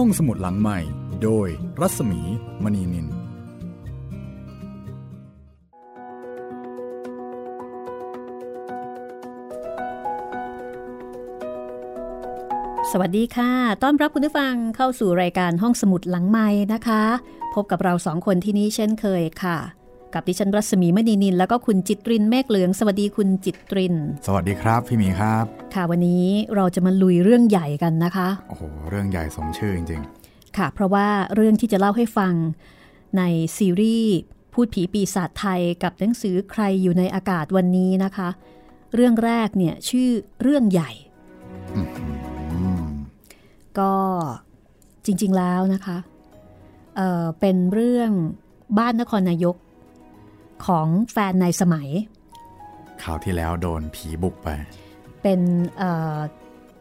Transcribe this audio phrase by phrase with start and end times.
[0.00, 0.78] ห้องสมุดหลังใหม่
[1.22, 1.48] โดย
[1.80, 2.20] รัศมี
[2.62, 3.08] มณีนิน ส
[13.00, 13.52] วัสดีค่ะ
[13.82, 17.02] ต้อนรับคุณผู้ฟังเข้าสู่รายการห้องสมุดหลังใหม่นะคะ
[17.54, 19.75] พบกับเราสองคนที่นี่เช่นเคยค่ะ
[20.14, 23.94] กับดิฉันรัศมีมณีนิน แล้วก็คุณจิตรินเมฆเหลือง สวัสดีคุณจิตริน
[24.26, 25.44] สวัสดีครับพี่หมีครับ
[25.74, 30.02] ค่ะวันนี้เราจะมาลุยเรื่องใหญ่กันนะคะ โอ้โหเรื่องใหญ่สมชื่อจริง
[30.56, 32.34] ค่ะ เพราะว่าเรื่องที่จะเล่าให้ฟัง
[33.18, 33.22] ใน
[33.56, 34.14] ซีรีส์
[34.52, 38.28] พูดผีปีศาจไทยกับหนังสือใครอยู่ในอากาศวันนี้นะคะ
[38.94, 40.08] เรื่องแรกเนี่ยชื่อ
[40.42, 41.80] เรื่องใหญ่ๆอื
[42.80, 42.88] ม
[43.78, 43.92] ก็
[45.04, 45.98] จริงๆแล้วนะคะ
[46.96, 48.10] เอ่อเป็นเรื่อง
[48.78, 49.56] บ้านนครนายก
[50.66, 51.88] ของแฟนในสมัย
[53.02, 54.48] คราวที่แล้วโดนผีบุกไป
[55.22, 55.40] เป็น
[55.78, 56.16] เอ่อ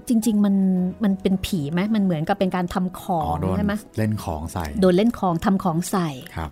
[0.07, 0.55] จริง ๆ มัน
[1.03, 6.49] มันเป็นผีไหมมันเหมือนกับเป็นการทำขออ๋องโดนใช่ไหมเล่นของใส่ โดนเล่นของทำของใส่ครับ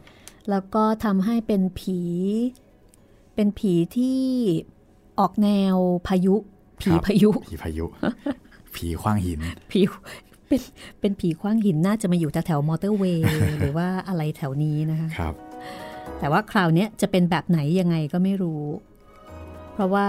[0.49, 1.99] แล้วก็ทำให้เป็นผี
[3.35, 4.19] เป็นผีที่
[5.19, 5.75] ออกแนว
[6.07, 6.35] พายุ
[6.81, 7.85] ผีครับพายุ ผีพายุ
[8.75, 9.39] ผีขว้างหิน
[9.71, 9.79] ผี
[10.47, 10.61] เป็น
[10.99, 13.25] เป็นผีคว้างหินน่าจะมาอยู่แถวๆมอเตอร์เวย์
[13.59, 15.33] หรือว่าอะไรแถวนี้นะคะครับ
[16.23, 18.63] แต่ว่าคราวเนี้ยจะเป็นแบบไหนยังไงก็ไม่รู้
[19.73, 20.07] เพราะว่า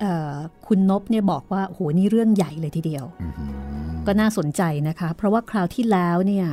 [0.00, 0.34] เอ่อ
[0.66, 3.50] คุณนบเนี่ยบอกว่าโหนี่เรื่องใหญ่เลยทีเดียวอือหือ
[4.06, 6.46] ก็น่าสนใจนะคะ เพราะว่าคราวที่แล้วเนี่ย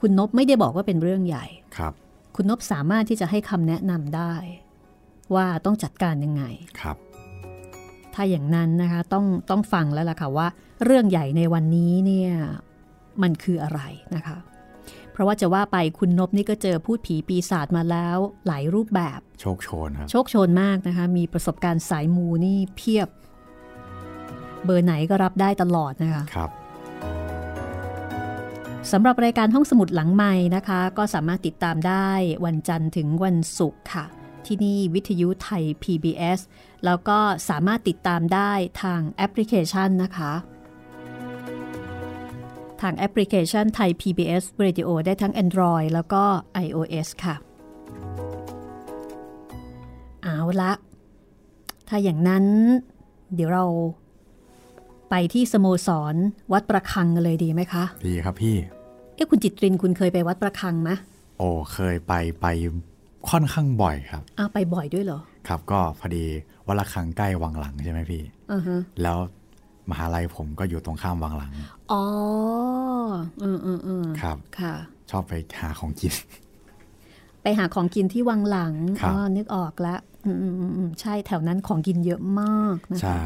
[0.00, 1.92] คุณนบไม่ได้บอกว่าเป็นเรื่องใหญ่ครับ
[2.36, 4.34] คุณนบสามารถที่จะให้คำแนะนำได้
[5.34, 6.42] ว่าต้องจัดการยังไง
[6.80, 6.96] ครับ
[8.14, 10.46] ถ้าอย่างนั้นนะคะต้องต้องฟังแล้วล่ะค่ะว่า
[10.84, 12.32] เรื่องใหญ่ในวันนี้เนี่ย
[13.22, 13.80] มันคืออะไร
[14.16, 14.36] นะคะ
[15.16, 23.08] เพราะว่าจะว่าไปคุณนบนี่ก็เจอพูดผีปีศาจมาแล้วหลายรูปแบบ โชคโชนครับ โชคโชนมากนะคะ มีประสบการณ์สายมูนี่เพียบ
[24.64, 26.50] เบอร์ไหนก็รับได้ตลอดนะคะ ครับ
[28.92, 32.10] สำหรับรายการห้องสมุดหลังใหม่นะคะ ก็สามารถติดตามได้
[32.44, 34.04] วันจันทร์ถึงวันศุกร์ค่ะ
[34.46, 36.40] ที่นี่วิทยุไทย PBS
[36.84, 37.18] แล้วก็
[37.48, 40.32] สามารถติดตามได้ทางแอปพลิเคชันนะคะ
[42.80, 46.22] ทางแอปพลิเคชันไทย PBS Radio ได้ทั้ง Android แล้วก็
[46.64, 47.34] iOS ค่ะ
[50.22, 50.72] เอาละ
[51.88, 52.44] ถ้าอย่างนั้น
[53.34, 53.64] เดี๋ยวเรา
[55.10, 56.14] ไปที่สโมสร
[56.52, 58.56] วัดระฆังกันเลยดีไหมคะ ดีครับพี่
[59.14, 60.90] เอ๊ะคุณจิตรินคุณเคยไปวัดระฆังไหม
[61.38, 62.46] โอ้เคยไปไป
[63.30, 66.24] ค่อนข้างบ่อยครับอ้าวไปบ่อยด้วยเหรอ ครับก็พอดี
[66.66, 68.22] วัดละคังใกล้วังหลังใช่ไหมพี่
[68.52, 69.18] อือฮะแล้ว
[69.90, 71.52] มหาลัยผมก็อยู่ตรงข้ามวังหลัง
[71.92, 72.02] อ๋อ
[73.42, 74.74] อืมอืมอืมครับ ค่ะ
[75.10, 76.12] ชอบไปหาของกิน
[77.42, 83.22] ไปหาของกินที่วังหลังครับอ๋อ นึกออกแล้วอืมอืมอืมอืมใช่ แถวนั้นของกินเยอะมากนะคะใช่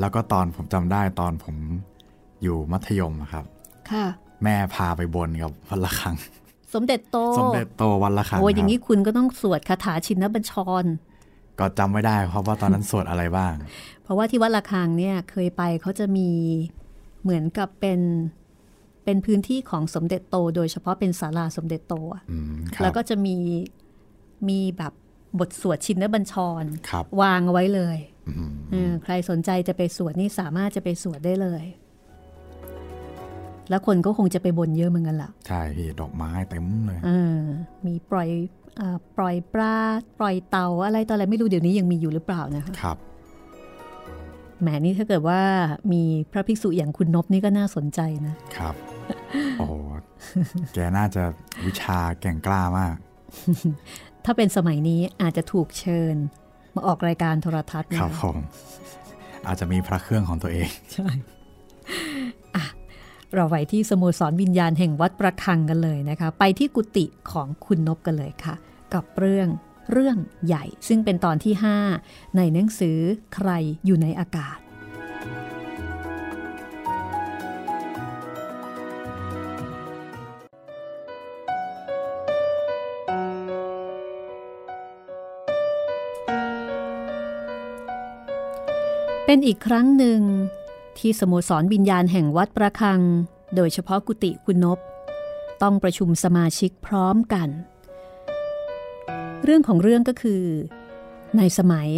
[0.00, 1.56] แล้วก็ตอนผมจำได้ตอนผม
[2.42, 3.44] อยู่มัธยมอะครับ
[3.90, 4.06] ค่ะ
[4.42, 6.16] แม่พาไปบนกับวัดละคัง
[6.74, 10.52] สมเด็จโต สมเด็จโตวัดละคังโอ้ยคอรัย่างบนี้คุณก็ต้องสวดคาถาชินบัญช
[10.82, 10.84] ร
[11.58, 13.54] ก็จำไม่ได้ครับว่าตอนนั้นสวดอะไรบ้าง
[14.06, 16.30] เพราะว่าที่วัดละคังเนี่ยเคยไปเขาจะมี
[17.22, 18.00] เหมือนกับเป็น
[19.04, 23.36] เป็นพื้นที่ของสมเด็จโต โดยเฉพาะเป็นศาลาสมเด็จโตอะอืมครับแล้วก็จะมี
[24.48, 24.92] มีแบบ
[25.38, 31.64] บทสวดชินบัญชรครับวางเอาไว้เลยอืมเออใครสนใจจะไปสวดนี่สามารถจะไปสวดได้เลย
[33.68, 37.40] แล้วคนก็คงจะไปบนเยอะเหมือนกันล่ะ ใช่พี่ดอกไม้เต็มเลยเออ
[37.86, 38.28] มีปล่อย
[38.76, 39.76] เออปล่อยปลา
[40.18, 42.98] ปล่อยเต่าอะไรต่ออะไรไม่รู้เดี๋ยวนี้ยังมีอยู่หรือเปล่านะคะครับ
[44.60, 45.40] แหมนี่ถ้าเกิดว่า
[45.92, 46.02] มี
[46.32, 48.74] พระภิกษุอย่างคุณนบนี่ก็น่าสนใจนะครับ
[49.58, 49.74] โอ้โห
[50.74, 51.22] แกน่าจะ
[51.66, 52.96] วิชาแก่งกล้ามาก
[54.24, 56.14] ถ้าเป็นสมัยนี้อาจจะถูกเชิญ
[56.74, 58.36] มาออกรายการโทรทัศน์ครันะบคะผม
[59.46, 61.08] อาจจะมีพระเครื่องของตัวเอง ใช่
[62.56, 62.64] อะ
[63.34, 68.54] เราไปที่สโมสรวิญญาณแห่งวัดประคังกันเลยนะคะ ไปที่กุฏิของคุณนบกันเลยค่ะ
[68.94, 69.48] กับเรื่อง
[69.92, 70.16] เรื่อง
[70.46, 71.54] ใหญ่ ซึ่งเป็นตอนที่
[71.94, 72.98] 5 ในหนังสือ
[73.34, 73.50] ใคร
[73.84, 74.58] อยู่ในอากาศ
[89.28, 90.20] เป็นอีกครั้งหนึ่ง
[90.98, 93.00] ที่สโมสรวิญญาณแห่งวัดประคัง
[93.56, 94.78] โดยเฉพาะกุฏิคุณนบ
[95.62, 97.48] ต้องประชุมสมาชิกพร้อมกัน
[99.44, 100.44] เรื่องของเรื่องก็คือ
[101.36, 101.88] ในสมัย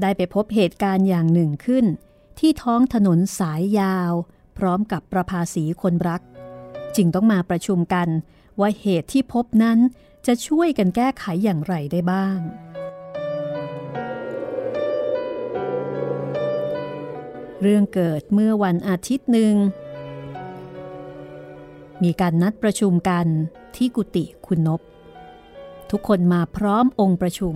[0.00, 1.84] ได้ไปพบเหตุการณ์อย่างหนึ่งขึ้น
[2.38, 4.12] ที่ท้องถนนสายยาว
[4.58, 6.22] พร้อมกับประภาสีคนรัก
[6.96, 8.08] จึงต้องมาประชุมกัน
[8.60, 9.78] ว่าเหตุที่พบนั้น
[10.26, 12.38] จะช่วยกันแก้ไขอย่างไรได้บ้าง
[17.62, 19.54] เรื่องเกิดเมื่อวันอาทิตย์หนึ่ง
[22.02, 23.26] มีการนัดประชุมกัน
[23.76, 24.80] ที่กุฏิคุณนบ
[25.92, 27.54] ทุกคนมาพร้อมองค์ประชุม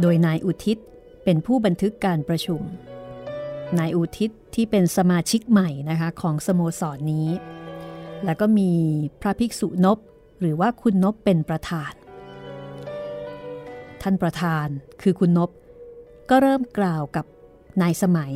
[0.00, 0.78] โดยนายอุทิศ
[1.24, 2.60] เป็นผู้บันทึกการประชุม
[3.78, 7.28] นายอุทิศที่เป็นสมาชิกใหม่นะคะของสโมสรนนี้
[8.24, 8.70] แล้วก็มี
[9.20, 9.98] พระภิกษุนบ
[10.40, 11.92] หรือว่าคุณนบเป็นประธาน
[14.02, 14.66] ท่านประธาน
[15.02, 15.50] คือคุณนบ
[16.30, 17.26] ก็เริ่มกล่าวกับ
[17.82, 18.34] นายสมัย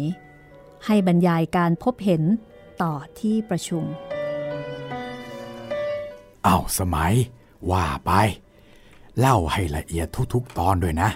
[0.87, 2.23] ให้บรรยายการพบเห็น
[2.83, 3.85] ต่อที่ประชุม
[6.47, 7.15] อ้าวสมัย
[7.70, 8.10] ว่าไป
[9.19, 11.10] เล่าให้ละเอียดทุกๆตอนด้วยนะ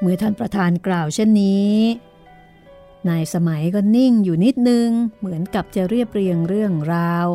[0.00, 1.74] เมื่อท่านประธานกล่าวเช่นนี้
[3.08, 4.88] นายสมัยก็นิ่งอยู่นิดนึง
[5.18, 7.26] เหมือนกับจะเรียบเรียงเรื่องราว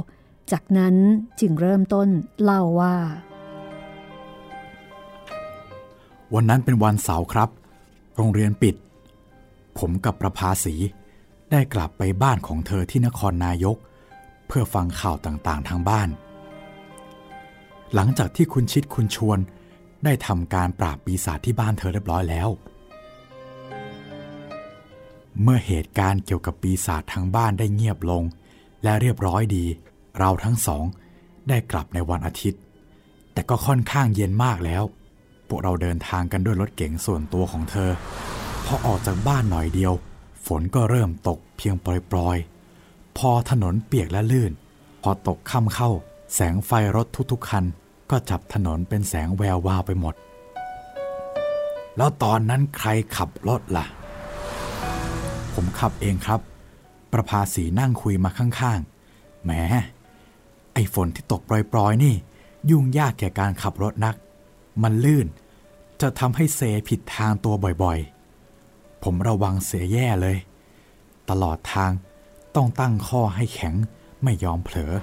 [0.51, 0.95] จากนั้น
[1.39, 2.09] จึงเริ่มต้น
[2.41, 2.95] เล่าว่า
[6.33, 7.49] วันนั้นเป็นวันเสาร์ครับ
[8.15, 8.75] โรงเรียนปิด
[9.77, 10.75] ผมกับประภาสี
[11.51, 13.77] ได้กลับไปบ้านของเธอที่นครนายก
[14.47, 16.09] เพื่อฟังข่าวต่างๆทางบ้าน
[17.93, 19.39] หลังจากที่คุณชิดคุณชวน
[20.05, 22.49] ได้ทำการปราบปีศาจที่บ้านเธอเรียบร้อยแล้ว
[25.41, 28.23] เมื่อเหตุการณ์เกี่ยวกับปีศาจทางบ้านได้เงียบลง
[28.83, 29.65] และเรียบร้อยดี
[30.19, 30.83] เราทั้งสอง
[31.49, 32.61] ได้กลับในวันอาทิตย์
[33.33, 34.83] แต่ก็ค่อนข้างเย็นมากแล้ว
[35.47, 37.91] พวกเราเดินทางกันด้วยรถเก๋งส่วนตัวของเธอ
[38.65, 39.93] พอออกจากบ้านหน่อยเดียว
[40.45, 44.51] ฝนก็เริ่มตกเพียงปล่อยๆ พอถนนเปียกและลื่น
[45.01, 45.91] พอตกค่ำเข้า
[46.35, 47.65] แสงไฟรถทุกๆคัน
[48.11, 50.15] ก็จับถนนเป็นแสงแวววาวไปหมด
[51.97, 53.85] แล้วตอนนั้นใครขับรถละ่ะ
[55.53, 56.39] ผมขับเองครับ
[57.11, 59.51] ประภาสีนั่งคุยมาข้างๆ แหม
[60.73, 62.15] ไอ้ฝนที่ตกปล่อยๆ นี่
[62.69, 64.15] ยุ่งยากแก่การขับรถนัก
[64.83, 65.27] มันลื่น
[66.01, 70.37] จะทำให้เซผิดทางตัวบ่อยๆ ผมระวังเสียแย่เลย
[71.29, 71.91] ตลอดทาง
[72.55, 73.75] ต้องตั้งข้อให้แข็ง
[74.23, 74.93] ไม่ยอมเผลอ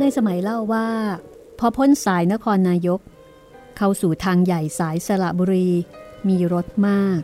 [0.00, 0.88] ในสมัยเล่าว่า
[1.58, 3.00] พอพ้นสายนครนายก
[3.76, 5.70] เข้าสู่ทางใหญ่สายสระบุรี
[6.28, 7.20] มีรถมาก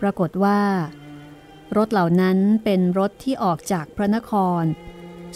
[0.00, 0.60] ปรากฏว่า
[1.76, 4.32] รถเหล่านั้นเป็นรถที่ออกจากพระนค
[4.62, 4.64] ร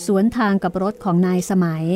[0.05, 1.87] สวนทางกับรถของนายสมัย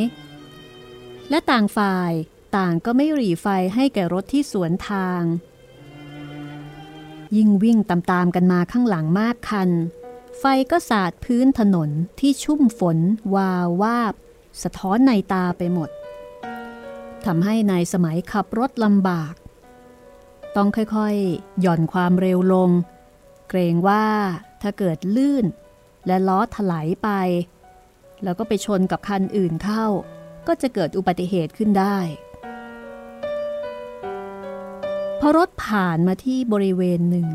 [1.31, 2.13] และต่างฝ่าย
[2.57, 5.23] ต่างก็ไม่หรีไฟให้แก่รถที่สวนทาง
[7.37, 9.71] ยิ่งวิ่งตามๆกันมาข้างหลังมากคัน
[10.39, 11.91] ไฟก็สาดพื้นถนน
[12.21, 12.99] ที่ชุ่มฝน
[13.35, 14.15] วาววาบ
[14.63, 15.91] สะท้อนในตาไปหมด
[17.27, 19.35] ทำให้ในายสมัยขับรถลำบาก
[20.57, 22.71] ต้องค่อยๆ หย่อนความเร็วลง
[23.49, 24.07] เกรงว่า
[24.63, 25.45] ถ้าเกิดลื่น
[26.07, 27.09] และล้อถลายไป
[28.25, 29.87] แล้วก็ไปชนกับคันอื่นเข้า
[30.47, 31.99] ก็จะเกิดอุบัติเหตุขึ้นได้
[35.21, 37.27] พอรถผ่านมาที่บริเวณหนึ่ง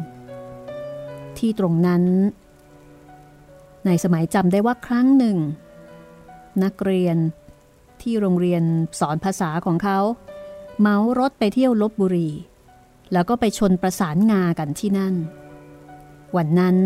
[1.37, 2.03] ที่ตรงนั้น
[3.85, 5.37] ในสมัยจำได้ว่าครั้งหนึ่ง
[6.63, 7.17] นักเรียน
[8.01, 8.63] ที่โรงเรียน
[8.99, 9.99] สอนภาษาของเขา
[10.81, 12.29] เมารถไปเที่ยวลบบุรี
[13.13, 15.15] แล้วก็ไปชนประสานงากันที่นั่น
[16.35, 16.77] วันนั้น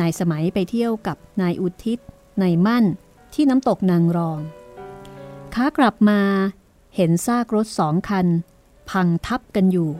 [0.00, 1.98] นายสมัยไปเที่ยวกับนายอุทิศ
[2.42, 2.84] นายมั่น
[3.34, 4.38] ที่น้ำตกนางรอง
[5.54, 6.20] ขากลับมา
[6.96, 8.26] เห็นซากรถสองคัน
[8.90, 9.90] พังทับกันอยู่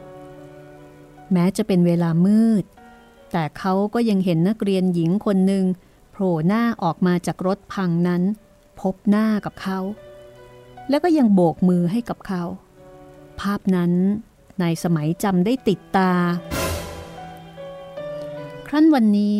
[1.32, 2.64] แม้จะเป็นเวลามืด
[3.32, 5.64] แต่เขาก็ยังเห็นนักเรียนหญิงคนหนึ่ง
[6.12, 8.22] โผล่หน้าออกมาจากรถพังนั้น
[8.80, 9.78] พบหน้ากับเขา
[10.88, 12.42] แล้วก็ยังโบกมือให้กับเขา
[13.40, 13.92] ภาพนั้น
[14.60, 16.12] ในสมัยจำได้ติดตา
[18.66, 19.38] ครั้นวันนี้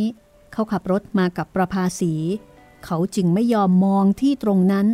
[0.52, 2.14] เขาขับรถมากับประภาสี
[2.85, 4.87] เขาจึงไม่ยอมมองที่ตรงนั้น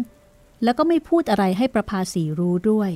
[0.62, 2.90] แล้วก็ไม่พูดอะไรให้ประภาสีรู้ด้วย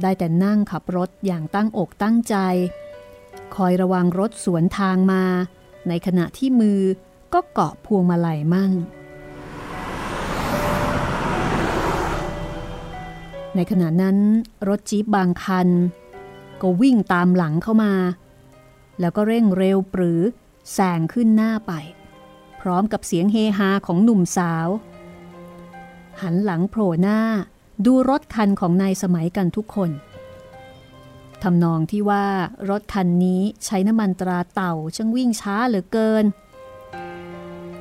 [0.00, 2.36] ได้แต่นั่งขับรถอย่างตั้งอกตั้งใจ
[3.56, 5.24] คอยระวังรถสวนทางมา
[5.88, 6.80] ในขณะที่มือ
[7.34, 8.72] ก็เกาะพวงมาลัยมั่ง
[13.54, 14.16] ในขณะนั้น
[14.68, 15.68] รถจี๊บบางคัน
[16.62, 17.94] ก็วิ่งตามหลังเข้ามา
[19.00, 20.20] แล้วก็เร่งเร็วปรือ
[20.72, 21.72] แซงขึ้นหน้าไป
[22.60, 24.68] พร้อมกับเสียงเฮฮาของหนุ่มสาว
[26.22, 27.20] หันหลังโผล่หน้า
[27.86, 29.90] ดูรถคันของนายสมัยกันทุกคน
[31.42, 32.26] ทำนองที่ว่า
[32.70, 36.24] รถคันนี้ใช้น้ำมันตราเต่าช่างวิ่งช้าเหลือเกิน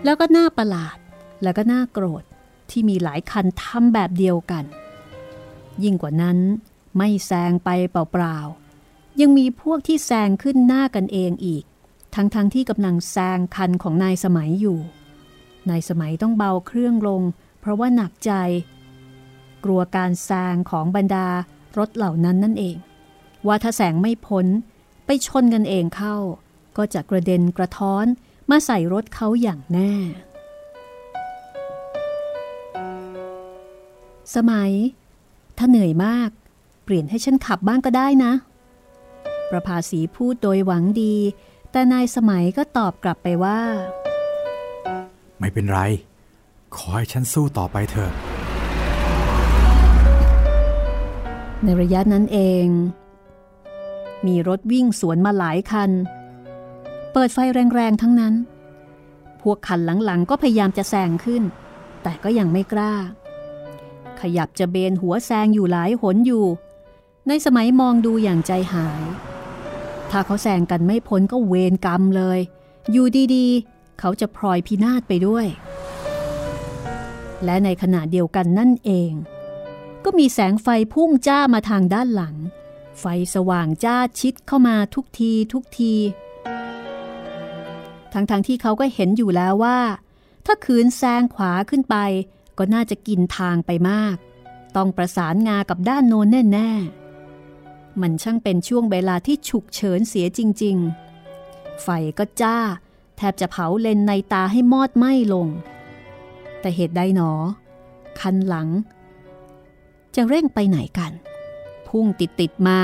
[0.04, 0.98] แล้วก็น่าประหลาด
[1.44, 2.24] แล้วก็น่าโกรธ
[2.70, 4.64] ที่มีหลายคันทำแบบเดียวกัน
[5.84, 6.38] ยิ่งกว่านั้น
[6.98, 11.64] ไม่แซงไปเปล่าๆ ยังมีพวกที่แซงขึ้นหน้ากันเองอีก
[12.16, 14.80] ทั้งๆทที่กำลังแซงคันของนายสมัยอยู่
[15.70, 17.22] นายสมัยต้องเบาเครื่องลง
[17.60, 18.32] เพราะว่าหนักใจ
[19.64, 21.28] กลัวการแซงของบรรดา
[21.78, 22.78] รถเหล่านั้นนั่นเอง
[23.48, 24.46] ว่าถ้าแสงไม่พ้น
[25.06, 26.16] ไปชนกันเองเข้า
[26.78, 28.06] ก็จะกระเด็นกระท้อน
[28.50, 29.94] มาใส่รถเขาอย่างแน่
[34.36, 34.72] สมัย
[35.58, 36.30] ถ้าเหนื่อยมาก
[36.84, 38.34] เปลี่ยนให้ฉันขับบ้างก็ได้นะ
[39.50, 41.16] ประภาสีพูดโดยหวังดี
[41.72, 43.60] แต่นายสมัยก็ตอบกลับไปว่า
[45.40, 45.80] ไม่เป็นไร
[46.76, 48.12] ขอให้ฉันสู้ต่อไปเถอะ
[51.64, 52.68] ในระยะนั้นเอง
[54.26, 55.92] มีรถวิ่งสวนมาหลายคัน
[57.14, 57.38] เปิดไฟ
[57.76, 58.34] แรงๆทั้งนั้น
[59.42, 61.44] พวกคันหลังๆก็พยายามจะแซงขึ้น
[62.04, 62.94] แต่ก็ยังไม่กล้า
[64.22, 66.46] ขยับจะเบนหัวแซงอยู่หลายหนอยู่
[67.28, 69.04] ในสมัยมองดูอย่างใจหาย
[70.12, 72.40] ถ้าเขาแซงกันไม่พ้นก็เวรกรรมเลย
[72.92, 73.06] อยู่
[73.36, 75.48] ดีๆ เขาจะพลอยพินาศไปด้วย
[77.46, 79.12] และในขณะเดียวกันนั่นเอง
[80.04, 82.36] ก็มีแสงไฟพุ่งจ้ามาทางด้านหลัง
[83.00, 85.94] ไฟสว่างจ้าชิดเข้ามาทุกทีทุกที
[88.14, 89.80] ทั้งๆทที่เขาก็เห็นอยู่แล้วว่า
[90.46, 91.96] ถ้าขืนแซงขวาขึ้นไป
[92.58, 94.16] ก็น่าจะกินทางไปมาก
[94.76, 100.78] ต้องประสานงากับด้านโน้นแน่ๆ มันช่างเป็นช่วงเวลาที่ฉุกเฉินเสียจริง
[101.30, 101.88] ๆ ไฟ
[102.18, 102.58] ก็จ้า
[103.18, 105.48] แทบจะเผาเลนในตาให้มอดไหม้ลง
[106.60, 107.32] แต่เหตุใดหนอ
[108.20, 108.68] คันหลัง
[110.16, 111.12] จะเร่งไปไหนกัน
[111.90, 112.80] พุ่งติดติดมา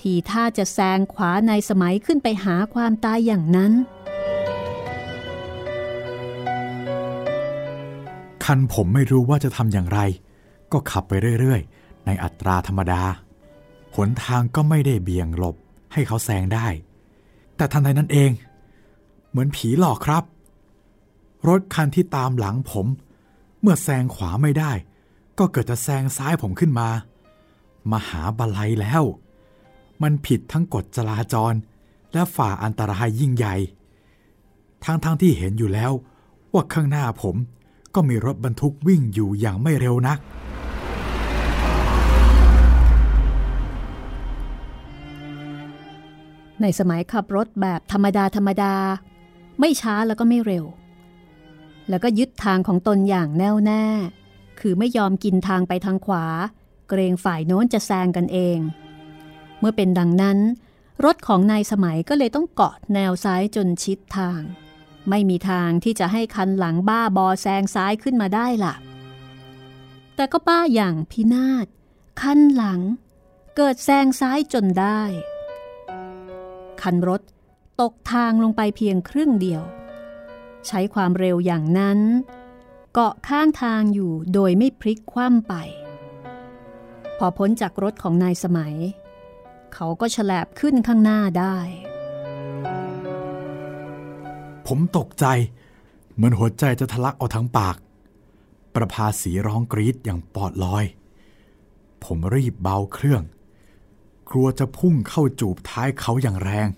[0.00, 3.72] ทีท่าจะแซงขวาในสมัยขึ้นไปหาความตายอย่างนั้น
[8.44, 10.00] คันผมไม่รู้ว่าจะทำอย่างไร
[10.72, 13.02] ก็ขับไปเรื่อยๆ ในอัตราธรรมดา
[13.96, 15.56] หนทางก็ไม่ได้เบี่ยงหลบ
[15.92, 16.66] ให้เขาแซงได้
[17.56, 18.30] แต่ทันใดนั้นเอง
[19.30, 20.24] เหมือนผีหลอกครับ
[21.48, 22.86] รถคันที่ตามหลังผม
[23.60, 24.72] เมื่อแซงขวาไม่ได้
[25.38, 26.88] ก็เกิดจะแซงซ้ายผมขึ้นมา
[27.92, 29.02] มหาบันไลแล้ว
[30.02, 31.54] มันผิดทั้งกฎจราจร
[32.12, 33.56] และฝ่าอันตรายยิ่งใหญ่
[34.84, 35.92] ทั้งๆทที่เห็นอยู่แล้ว
[36.52, 37.36] ว่าข้างหน้าผม
[37.94, 40.18] ก็มีรถบรรทุกวิ่งอยู่อย่างไม่เร็วนัก
[46.62, 48.74] ในสมัยขับรถแบบธรรมดาธรรมดา
[49.60, 50.64] ไม่ช้าแล้วก็ไม่เร็ว
[51.88, 53.84] แล้วก็ยึดทางของตนอย่างแน่วแน่
[54.60, 56.24] คือไม่ยอมกินทางไปทางขวา
[56.88, 58.58] เกรงฝ่ายโน้นจะแซงกันเอง
[59.58, 60.38] เมื่อเป็นดังนั้น
[61.04, 64.40] รถของนายสมัยก็เลยต้องเกาะแนวซ้ายจนชิดทาง
[65.08, 68.74] ไม่มีทางที่จะให้คันหลังบ้าบอแซงซ้ายขึ้นมาได้ล่ะ
[70.16, 71.66] แต่ก็บ้าอย่างพินาศ
[72.20, 72.80] คันหลัง
[73.56, 75.00] เกิดแซงซ้ายจนได้
[76.82, 77.22] คันรถ
[77.80, 79.62] ตกทางลงไปเพียงครึ่งเดียว
[80.66, 82.00] ใช้ความเร็วอย่างนั้น
[82.92, 85.54] เกาะข้างทางอยู่โดยไม่พลิกคว่ำไป
[87.18, 88.74] พอพ้นจากรถของนายสมัย
[89.74, 91.56] เขาก็ฉลบขึ้นข้างหน้าได้
[94.66, 95.26] ผมตกใจ
[96.14, 97.76] เหมือนหัวใจจะทะลักออกทั้งปาก
[98.74, 100.84] ประภาสีร้องกรีดอย่างปอดลอย
[102.04, 103.22] ผมรีบเบาเครื่อง
[104.30, 106.68] กลัวจะพุ่งเข้าจูบท้ายเขาอย่างแรง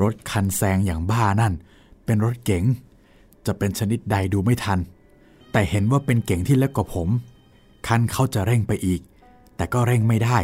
[0.00, 1.54] รถคันแซงอย่างบ้านั่น
[2.04, 2.64] เป็นรถเก๋ง
[3.46, 4.78] จะเป็นชนิดใดดูไม่ทัน
[5.52, 7.08] แต่เห็นว่าเป็นเก๋งที่เล็กกว่าผม
[7.88, 9.00] คันเขาจะเร่งไปอีก
[9.56, 10.38] แต่ก็เร่งไม่ได้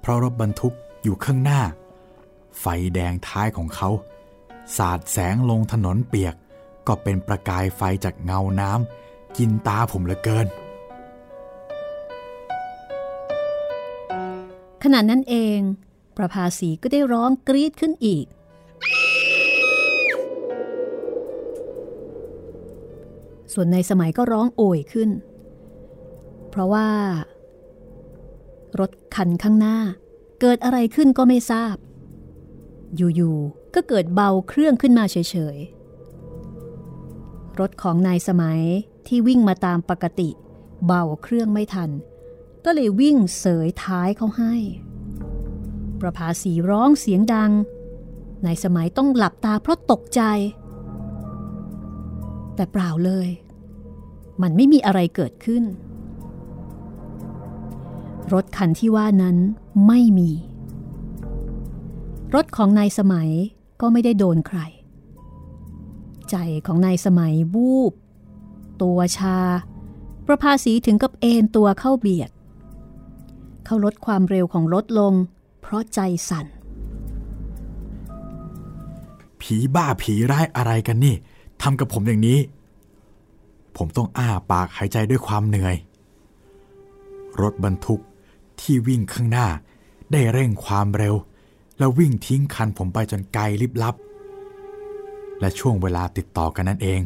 [0.00, 1.60] เพราะรถบรรทุกอยู่ข้างหน้า
[2.60, 3.88] ไฟแดงท้ายของเขา
[4.76, 6.34] สาดแสงลงถนนเปียก
[6.86, 10.46] ก็เป็นประกายไฟจากเงาน้ำกินตาผมเหลือเกิน
[14.82, 15.58] ขณะนั้นเอง
[16.16, 18.26] ประภาสีก็ได้ร้องกรีดขึ้นอีก
[23.52, 25.10] ส่วนในสมัยก็ร้องโอยขึ้น
[26.56, 26.88] เพราะว่า
[28.80, 29.76] รถคันข้างหน้า
[30.40, 31.76] เกิดอะไรขึ้นก็ไม่ทราบ
[32.96, 35.16] อยู่ๆก็เกิดเบาเครื่องขึ้นมาเฉ
[35.54, 38.62] ยๆ รถของนายสมัย
[39.06, 40.30] ที่วิ่งมาตามปกติ
[40.86, 41.90] เบาเครื่องไม่ทัน
[42.64, 44.54] ก็เลยวิ่งเสยท้ายเขาให้
[46.00, 47.52] ประภาสีร้องเสียงดัง
[48.44, 50.22] นายสมัยต้องหลับตาเพราะตกใจ
[52.54, 53.28] แต่เปล่าเลย
[54.42, 55.64] มันไม่มีอะไรเกิดขึ้น
[58.34, 59.36] รถคันที่ว่านั้น
[59.86, 60.30] ไม่มี
[62.34, 63.30] รถของนายสมัย
[63.80, 64.60] ก็ไม่ได้โดนใคร
[66.30, 67.92] ใจของนายสมัยบูบ
[68.82, 69.38] ตัวชา
[70.26, 72.30] ประภาสีถึงกับเอนตัวเข้าเบียด
[73.64, 75.12] เขาลดความเร็วของรถลง
[75.60, 76.46] เพราะใจสั่น
[79.40, 81.14] ผีบ้าผีร้ายอะไรกันนี่
[81.62, 82.38] ทำกับผมอย่างนี้
[83.76, 85.76] ผมต้องอ้าปากหายใจด้วยความเหนื่อย
[87.40, 88.00] รถบรรทุก
[88.60, 89.46] ที่วิ่งข้างหน้า
[90.12, 91.14] ได้เร่งความเร็ว
[91.78, 93.94] แล้ววิ่งทิ้งคันผมไปจนไกลลิบลับ
[95.40, 97.00] และช่วงเวลาติดต่อกันนั่นเอง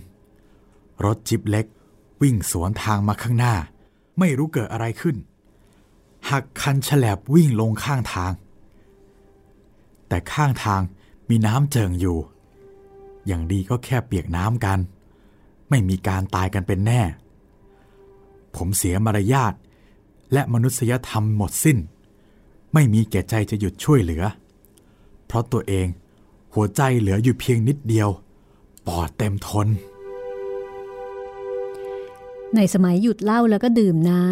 [1.04, 1.66] รถจิบเล็ก
[2.22, 3.54] วิ่งสวนทางมาข้างหน้า
[4.18, 5.16] ไม่รู้เกิดอะไรขึ้น
[6.30, 8.32] หักคันฉลบวิ่งลงข้างทาง
[10.08, 10.82] แต่ข้างทาง
[11.28, 12.18] มีน้ำเจิงอยู่
[13.26, 14.78] อย่างดีก็แค่เปียกน้ำกัน
[15.70, 17.02] ไม่มีการตายกันเป็นแน่
[18.56, 19.52] ผมเสียมารยาท
[20.32, 21.78] และมนุษยธรรมหมดสิ้น
[22.74, 24.24] ไม่มีแก่ใจจะหยุดช่วยเหลือ
[25.26, 25.86] เพราะตัวเอง
[26.54, 28.08] หัวใจเหลืออยู่เพียงนิดเดียว
[28.86, 29.68] ปอดเต็มทน
[32.56, 34.26] ในสมัยหยุดเหล้าแล้วก็ดื่มน้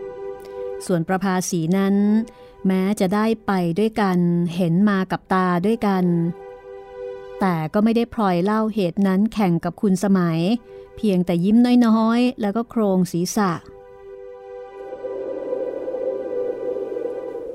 [0.00, 1.94] ำส่วนประภาสีนั้น
[2.66, 4.18] แม้จะได้ไปด้วยกัน
[4.56, 6.04] เห็นมากับตาด้วยกัน
[7.40, 10.40] แต่ก็ไม่ได้พลอยเล่าเหตุนั้นแข่งกับคุณสมัย
[10.96, 13.50] เพียงแต่ยิ้มน้อยๆ แล้วก็โครงศีรษะ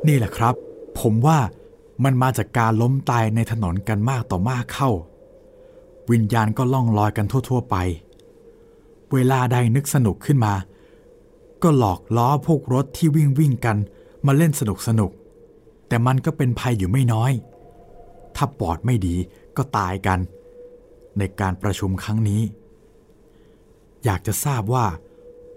[0.07, 0.55] นี่แหละครับ
[0.99, 1.39] ผมว่า
[2.03, 4.89] มันมาจากการล้มตายในถนนกันมากต่อมากเข้า
[6.11, 7.75] วิญญาณก็ล่องลอยกันทั่ว ๆ ไป
[9.13, 10.53] เวลาใดนึกสนุกขึ้นมา
[11.63, 13.77] ก็หลอกล้อพวกรถที่วิ่งวิ่งกัน
[14.25, 15.11] มาเล่นสนุกสนุก
[15.87, 17.31] แต่มันก็เป็นภัยอยู่ไม่น้อย
[18.35, 19.15] ถ้าปอดไม่ดี
[19.57, 20.19] ก็ตายกัน
[21.17, 22.41] ในการประชุมครั้งนี้
[24.03, 24.85] อยากจะทราบว่า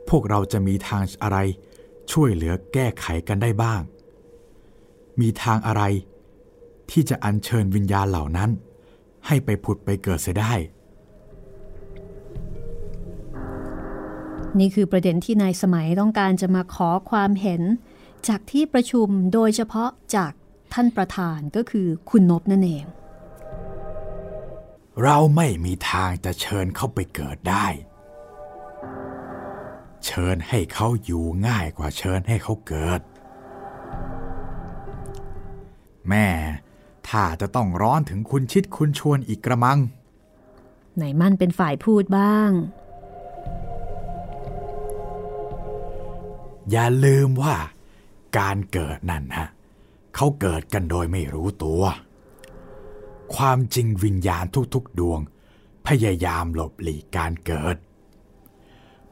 [0.08, 1.38] พวกเราจะมีทางอะไร
[2.12, 3.80] ช่วยเหลือแก้ไขกันได้บ้าง
[5.20, 5.82] มีทางอะไร
[6.90, 8.50] ที่จะอัญเชิญวิญญาณเหล่านั้น
[9.26, 10.52] ให้ไปผุดไปเกิดเสียได้
[14.58, 17.62] นี่คือประเด็นที่นายสมัยต้องการจะมาขอความเห็น
[18.28, 20.32] จากที่ประชุมโดยเฉพาะจาก
[20.72, 22.84] ท่านประธานก็คือคุณนบนั่นเอง
[25.02, 27.66] เราไม่มีทางจะเชิญเขาไปเกิดได้
[30.04, 33.00] เชิญให้เขาอยู่ง่ายกว่าเชิญให้เขาเกิด
[36.08, 36.26] แม่
[37.08, 39.78] ถ้าจะต้องร้อนถึงคุณชิดคุณชวนอีกกระมัง
[40.96, 42.50] ไหนมั่นเป็นฝ่ายพูดบ้าง
[46.70, 47.56] อย่าลืมว่า
[48.38, 49.48] การเกิดนั่นฮะ
[50.14, 51.82] เขาเกิดกันโดยไม่รู้ตัว
[53.34, 54.44] ความจริงวิญญาณ
[54.74, 55.20] ทุกๆดวง
[55.86, 57.76] พยายามหลบหลีกการเกิด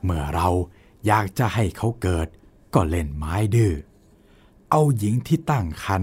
[0.03, 0.49] เมื่อเรา
[1.07, 2.29] อยากจะให้เขาเกิด
[2.75, 3.73] ก็เล่นไม้ดื้อ
[4.71, 6.03] เอาหญิงที่ตั้งคัน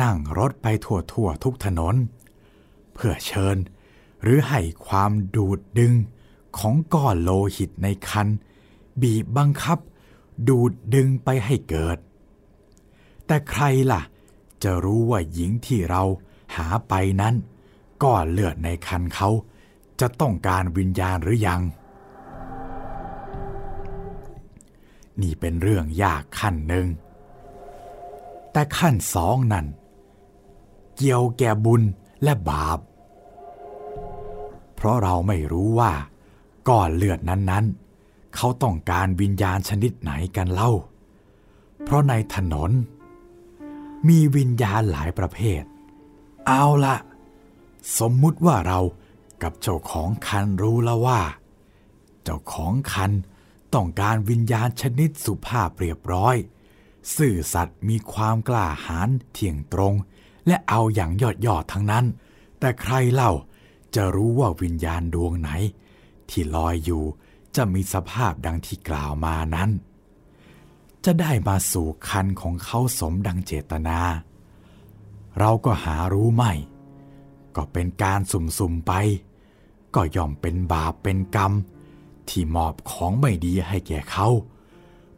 [0.00, 1.94] นั่งรถไปทั่วๆทุกถนน
[2.94, 3.56] เพื่อเชิญ
[4.22, 5.94] หรือให้ความดูดดึง
[6.58, 8.28] ของก้อนโลหิตในคัน
[9.02, 9.78] บีบบังคับ
[10.48, 11.98] ดูดดึงไปให้เกิด
[13.26, 14.02] แต่ใครล่ะ
[14.62, 16.02] จะรู้ว่าหญิงที่เรา
[16.56, 17.34] หาไปนั้น
[18.02, 19.28] ก้อนเลือดในคันเขา
[20.00, 21.62] จะต้องการวิญญาณหรือยัง
[25.20, 26.86] นี่เป็นเรื่องยากขั้นหนึ่ง
[28.52, 29.66] แต่ขั้นสองนั้น
[30.96, 31.82] เกี่ยวแก่บุญ
[32.22, 32.78] และบาป
[34.74, 35.92] เพราะเราไม่รู้ว่า
[36.68, 40.70] ก้อนเลือดนั้นๆ เขาต้องการวิญญาณชนิดไหนกันเล่า
[41.84, 42.70] เพราะในถนน
[44.08, 45.62] มีวิญญาณหลายประเภท
[46.46, 46.96] เอาละ
[47.98, 48.80] สมมุติว่าเรา
[49.42, 51.20] กับเจ้าของคันรู้แล้วว่า
[52.22, 53.12] เจ้าของคัน
[53.74, 56.36] ต้องการวิญญาณชนิดสุภาพเรียบร้อย
[57.16, 59.94] ซื่อสัตย์มีความกล้าหาญเที่ยงตรง
[60.46, 62.04] และเอาอย่างยอดยอดทั้งนั้น
[62.58, 63.32] แต่ใครเล่า
[63.94, 65.50] จะรู้ว่าวิญญาณดวงไหน
[66.28, 67.04] ที่ลอยอยู่
[67.56, 69.70] จะมีสภาพดังที่กล่าวมานั้น
[71.04, 73.98] จะได้มาสู่คันของเขาสมดังเจตนา
[75.38, 76.52] เราก็หารู้ไม่
[77.56, 78.92] ก็เป็นการสุ่มๆไป
[79.94, 81.52] ก็ย่อมเป็นบาปเป็นกรรม
[82.28, 84.28] ที่มอบของไม่ดีให้แก่เขา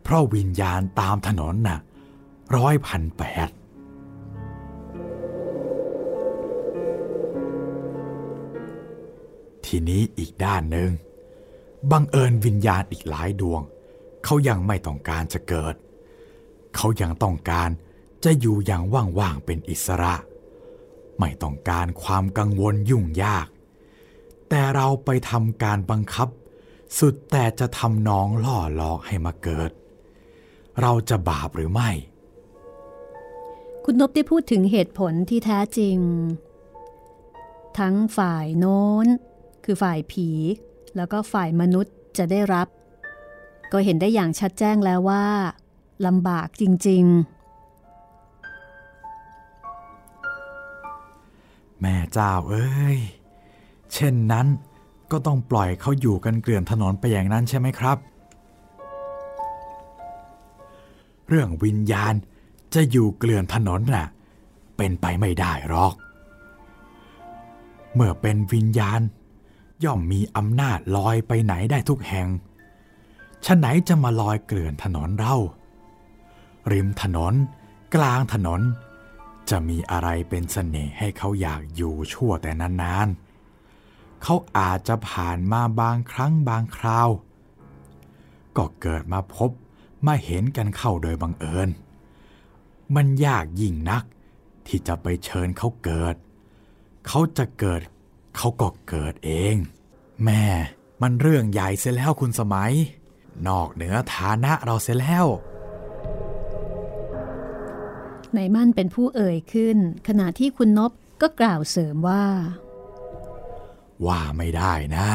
[0.03, 1.79] เพราะวิญญาณตามถนนน่ะ
[2.57, 3.49] ร้อยพันแปด
[9.67, 10.91] ทีนี้อีกด้านหนึ่ง
[11.91, 13.63] บังเอิญวิญญาณอีกหลายดวง
[14.25, 15.75] เขายังไม่ต้องการจะเกิด
[16.77, 17.71] เขายังต้องการ
[18.25, 18.83] จะอยู่อย่าง
[19.19, 20.15] ว่างๆเป็นอิสระ
[21.19, 23.47] ไม่ต้องการความกังวลยุ่งยาก
[24.49, 26.29] แต่เราไปทำการบังคับ
[26.99, 29.71] สุดแต่จะทำน้องล่อหลอกให้มาเกิด
[30.81, 31.91] เราจะบาปหรือไม่
[33.85, 35.97] คุณนบได้พูดถึงเหตุผลที่แท้จริง
[37.79, 39.07] ทั้งฝ่ายโน้น
[39.65, 40.29] คือฝ่ายผี
[40.97, 42.69] แล้วก็ฝ่ายมนุษย์จะได้รับ
[43.73, 45.25] ก็เห็นได้อย่างชัดแจ้งแล้วว่า
[46.07, 47.15] ลำบากจริง ๆ
[51.81, 52.99] แม่เจ้าเอ้ย
[53.93, 54.47] เช่นนั้น
[55.13, 57.99] ก็ต้องปล่อยเขาอยู่กันเกลื่อนถนนไปอย่างนั้นใช่ไหมครับ
[61.29, 62.15] เรื่องวิญญาณ
[62.75, 64.07] จะอยู่เกลื่อนถนนน่ะ
[64.77, 65.95] เป็นไปไม่ได้หรอก
[67.95, 69.01] เมื่อเป็นวิญญาณ
[69.85, 72.29] ย่อมมีอำนาจลอยไปไหนได้ทุกแห่ง
[73.47, 75.37] ฉะไหนจะมาลอยเกลื่อนถนนเรา
[76.73, 77.35] ริมถนน
[77.95, 78.61] กลางถนน
[79.51, 87.09] จะมีอะไรเป็นสเสน่ห์ให้เขาอยากอยู่ชั่วแต่นานๆ เขาอาจจะผ่านมาบางครั้งบางคราว
[88.57, 89.51] ก็เกิดมาพบ
[90.07, 91.69] มาเห็นกันเข้าโดยบังเอิญ
[92.95, 94.05] มันยากยิ่งนัก
[94.67, 96.15] ที่จะไปเชิญเขาเกิด
[97.07, 97.81] เขาจะเกิด
[98.37, 99.55] เขาก็เกิดเอง
[100.25, 100.45] แม่
[101.03, 102.73] มันเรื่องใหญ่เสียแล้วคุณสมัย
[103.49, 105.27] นอกเหนือฐานะเราเสียแล้ว
[108.37, 109.77] นายมั่นเป็นผู้เอ่ยขึ้น
[110.09, 110.93] ขณะที่คุณนบ
[111.23, 112.25] ก็กล่าวเสริมว่า
[114.07, 115.09] ว่าไม่ได้นะ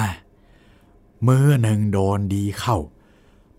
[1.27, 2.77] มือหนึ่งโดนดีเข้า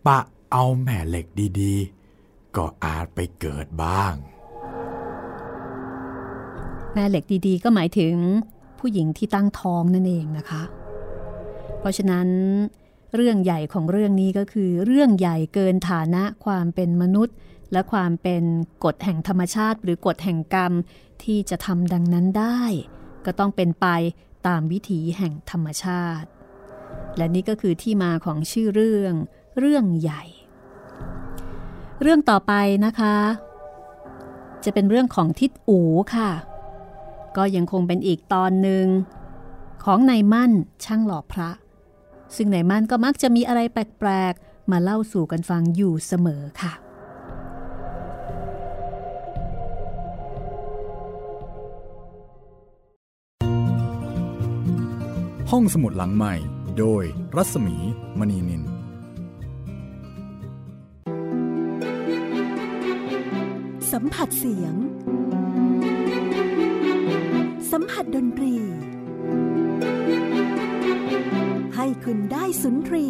[0.06, 0.18] ปะ
[0.52, 1.26] เอาแม่เหล็ก
[1.60, 4.14] ดีๆ ก็อาจไปเกิดบ้าง
[6.94, 8.16] แม่เหล็กดีๆ ก็หมายถึง
[8.80, 10.62] ผู้หญิงที่ตั้งท้องนั่นเองนะคะ
[11.78, 12.28] เพราะฉะนั้น
[13.14, 17.36] เรื่องใหญ่ของเรื่องนี้ก็คือ เรื่องใหญ่เกินฐานะความเป็นมนุษย์
[17.72, 18.42] และความเป็น
[18.84, 20.72] กฎแห่งธรรมชาติ หรือกฎแห่งกรรม
[21.24, 22.62] ที่จะทำดังนั้นได้
[23.26, 23.86] ก็ต้องเป็นไป
[24.46, 26.28] ตามวิถีแห่งธรรมชาติ
[27.16, 29.14] และนี่ก็คือที่มาของชื่อเรื่อง
[29.58, 30.22] เรื่องใหญ่
[32.02, 32.52] เรื่องต่อไป
[32.86, 33.16] นะคะ
[34.64, 35.80] จะเป็นเรื่องของทิศอู
[36.14, 36.30] ค่ะ
[37.36, 38.86] ก็ยังคงเป็นอีกตอนหนึ่ง
[39.84, 40.52] ของนายมั่น
[40.84, 41.50] ช่างหล่อพระ
[42.36, 46.72] ซึ่งนายมั่นก็มักจะมีอะไรแปลกๆ มาเล่าสู่กันฟังอยู่เสมอค่ะ
[55.50, 56.34] ห้องสมุดหลังใหม่
[56.78, 57.04] โดย
[57.36, 57.76] รัศมี
[58.18, 58.62] มณีนิน
[63.92, 64.74] สัมผัสเสียง
[67.72, 68.54] สัมผัสดนตรี
[71.76, 73.06] ให้คุณได้สุนทรี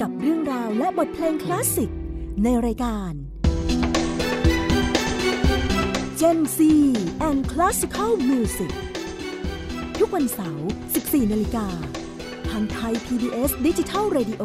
[0.00, 1.90] กับเรื่องราวและบทเพลงคลาสสิก
[2.44, 3.12] ในรายการ
[6.20, 6.58] Gen Z
[7.28, 8.72] and Classical Music
[9.98, 11.66] ทุกวันเสาร์ 14 นาฬิกา
[12.50, 14.42] ทางไทย PBS ดิจิทัล Radio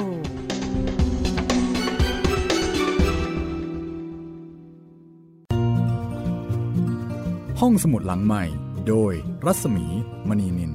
[7.60, 8.46] ห้องสมุดหลังใหม่
[8.90, 9.14] โดย
[9.46, 9.86] รัศมี
[10.28, 10.72] มณีนิน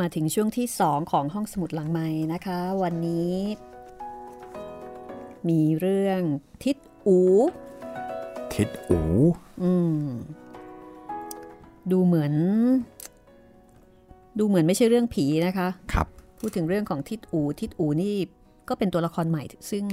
[0.00, 3.34] มาถึงช่วงที่สองของห้องสมุดหลังใหม่นะคะ วันนี้
[5.48, 6.20] มีเรื่อง
[6.64, 7.18] ทิศอู
[8.54, 9.00] ทิศอู
[9.62, 10.00] อืม
[11.90, 12.34] ดูเหมือน
[14.38, 16.06] ดูเหมือนไม่ใช่เรื่องผีนะคะ ครับ
[16.40, 18.16] พูดถึงเรื่องของทิศอู ทิศอูนี่
[18.68, 19.84] ก็เป็นตัวละครใหม่ ซึ่ง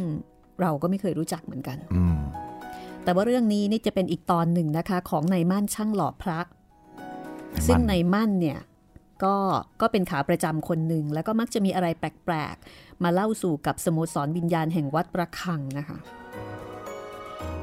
[0.62, 2.18] เราก็ไม่เคยรู้จักเหมือนกันอืม
[3.04, 6.40] แต่ว่าเรื่องนี้นี่จะเป็นอีกตอนหนึ่งนะคะของนายมั่นช่างหล่อพระ
[7.68, 8.60] ซึ่งนายมั่นเนี่ย
[9.24, 9.36] ก็
[9.82, 12.56] ก็เป็นขาประจำคนหนึ่ง แล้วก็มักจะมีอะไรแปลก
[13.04, 15.98] มาเล่าสู่กับสโมสรวิญญาณแห่งวัดประคังนะคะ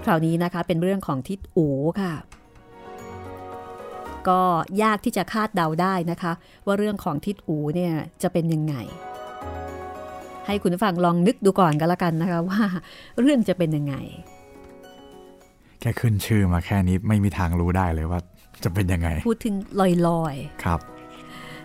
[0.05, 1.66] คราวนี้นะคะเป็นเรื่องของทิศอู
[2.01, 2.14] ค่ะ
[4.29, 4.40] ก็
[4.83, 6.33] ยากที่จะคาดเดาได้นะคะ
[6.66, 8.75] ว่าเรื่องของทิศอูเนี่ยจะเป็นยังไง
[10.50, 12.62] ให้คุณฟังลองนึกดูก่อนกันละกันนะคะว่า
[13.20, 13.94] เรื่องจะเป็นยังไง
[15.80, 18.20] แค่ขึ้นชื่อมาแค่นี้ไม่มีทางรู้ได้เลยว่า
[18.64, 20.80] จะเป็นยังไง พูดถึงลอยๆ ครับ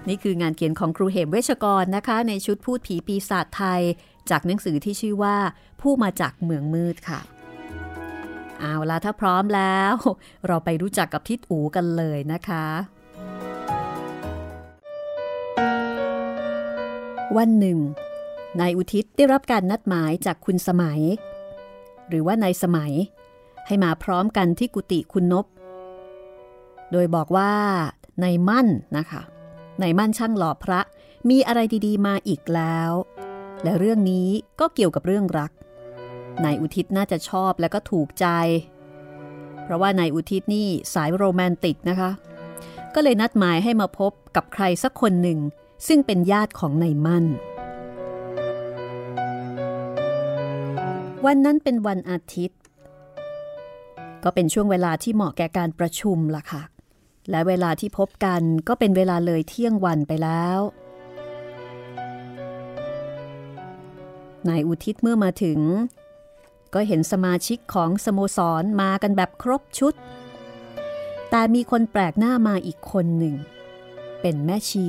[0.08, 3.82] นี่คืองานเขียนของครูเหมเวชกรนะคะ ในชุดพูดผีปีศาจไทย
[4.30, 5.36] จากหนังสือที่ชื่อว่า
[5.82, 7.20] ผู้มาจากเมืองมืดค่ะ
[8.60, 9.96] เอาละถ้าพร้อมแล้ว
[10.48, 12.66] เราไปรู้จักกับทิดอูกันเลยนะคะ
[17.38, 17.78] วันหนึ่ง
[18.60, 21.02] นายอุทิศได้รับการนัดหมายจากคุณสมัย
[22.10, 22.94] หรือว่านายสมัย
[23.68, 25.46] ให้มาพร้อมกันที่กุฏิคุณนบ
[26.92, 27.54] โดยบอกว่า
[28.24, 29.22] นายมั่นนะคะ
[29.80, 30.80] ในมั่นช่างหล่อพระ
[31.30, 32.92] มีอะไรดีๆ มาอีกแล้ว
[33.64, 34.28] และเรื่องนี้
[34.60, 35.52] ก็เกี่ยวกับเรื่องรัก
[36.46, 38.28] นายอุทิศน่าจะชอบและก็ถูกใจ
[39.64, 42.12] เพราะว่านายอุทิศนี่สายโรแมนติกนะคะ
[42.96, 45.40] ก็เลยนัดหมายให้มาพบกับใครสักคนหนึ่ง
[45.88, 47.26] ซึ่งเป็นญาติของนายมั่น
[51.26, 52.60] วันนั้นเป็นวันอาทิตย์
[54.24, 56.62] ก็เป็นช่วงเวลาที่เหมาะแก่การประชุมล่ะค่ะ
[57.30, 60.60] และเวลาที่พบกันก็เป็นเวลาเลยเที่ยงวันไปแล้ว
[64.48, 65.60] นายอุทิศเมื่อมาถึง
[66.74, 69.94] ก็เห็นสมาชิกของสโมสรมากันแบบครบชุด
[71.30, 73.36] แต่มีคนแปลกหน้ามาอีกคนหนึ่ง
[74.22, 74.88] เป็นแม่ชี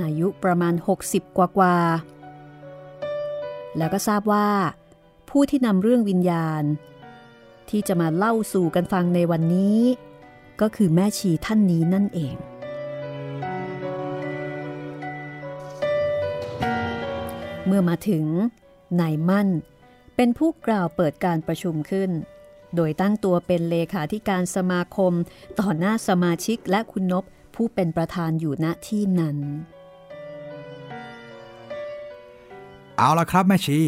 [0.00, 0.74] อายุประมาณ
[1.06, 1.76] 60 กว่ากว่า
[3.76, 4.48] แล้วก็ทราบว่า
[5.30, 6.62] ผู้ที่นำเรื่องวิญญาณ
[7.70, 9.80] ที่จะมาเล่าสู่กันฟังในวันนี้
[10.60, 12.36] ก็คือแม่ชีท่านนี้นั่นเอง
[17.66, 18.24] เมื่อมาถึง
[19.00, 19.48] นายมั่น
[20.16, 22.10] เป็นผู้กล่าวเปิดการประชุมขึ้น
[22.76, 25.12] โดยตั้งตัวเป็นเลขาธิการสมาคม
[25.60, 29.36] ต่อหน้าสมาชิกและคุณนบผู้เป็นประธานอยู่ณที่นั้น
[32.96, 33.78] เอาละครับแม่ชี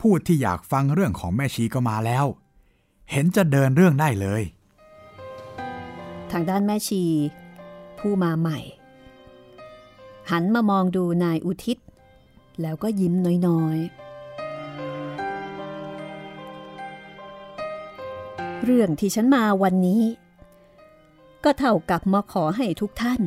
[0.00, 2.26] ผู้ที่อยากฟังเรื่องของแม่ชีก็มาแล้ว
[3.10, 4.42] เห็นจะเดินเรื่องได้เลย
[6.30, 7.02] ทางด้านแม่ชี
[7.98, 8.58] ผู้มาใหม่
[10.30, 11.78] หันมามองดูนายอุทิศ
[12.62, 13.14] แล้วก็ยิ้ม
[13.46, 14.08] น้อยๆ
[18.64, 20.02] เรื่องที่ฉันมาวันนี้
[21.44, 23.20] ก็เท่ากับมาขอให้ทุกท่าน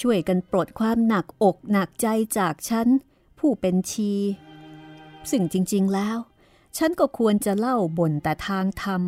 [0.00, 2.06] ช่วยกันปลดความหนักอกหนักใจ
[2.38, 2.88] จากฉัน
[3.38, 4.12] ผู้เป็นชี
[5.30, 6.18] ซึ่งจริง ๆ แล้ว
[6.76, 9.02] ฉันก็ควรจะเล่าบ่นแต่ทางธรรม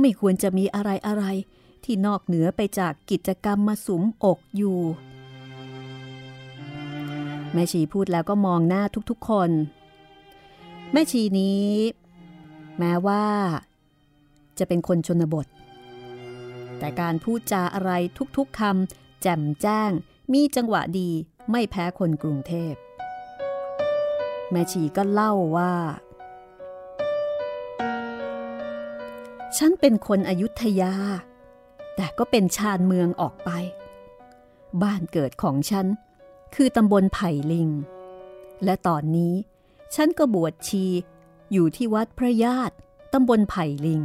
[0.00, 4.78] ไม่ควรจะมีอะไรอะไรๆที่นอกเหนือไปจากกิจกรรมมาสุมอกอยู่
[7.52, 9.50] แม่ชีพูดแล้วก็มองหน้าทุกๆคน
[10.92, 11.66] แม่ชีนี้
[12.78, 13.24] แม้ว่า
[14.58, 15.46] จะเป็นคนชนบท
[16.78, 17.90] แต่การพูดจาอะไร
[18.36, 19.90] ทุกๆคำแจ่มแจ้ง
[20.32, 21.10] มีจังหวะดี
[21.50, 22.74] ไม่แพ้คนกรุงเทพ
[24.50, 25.74] แม่ชีก็เล่าว่า
[29.56, 30.94] ฉันเป็นคนอยุธยา
[31.96, 33.50] แต่ก็เป็นชานเมืองออกไป
[34.82, 35.86] บ้านเกิดของฉัน
[36.54, 37.70] คือตำบลไผ่ลิง
[38.64, 39.34] และตอนนี้
[39.94, 40.84] ฉันก็บวชชี
[41.52, 42.74] อยู่ที่วัดพระญาติ
[43.12, 44.02] ตำบลไผ่ลิง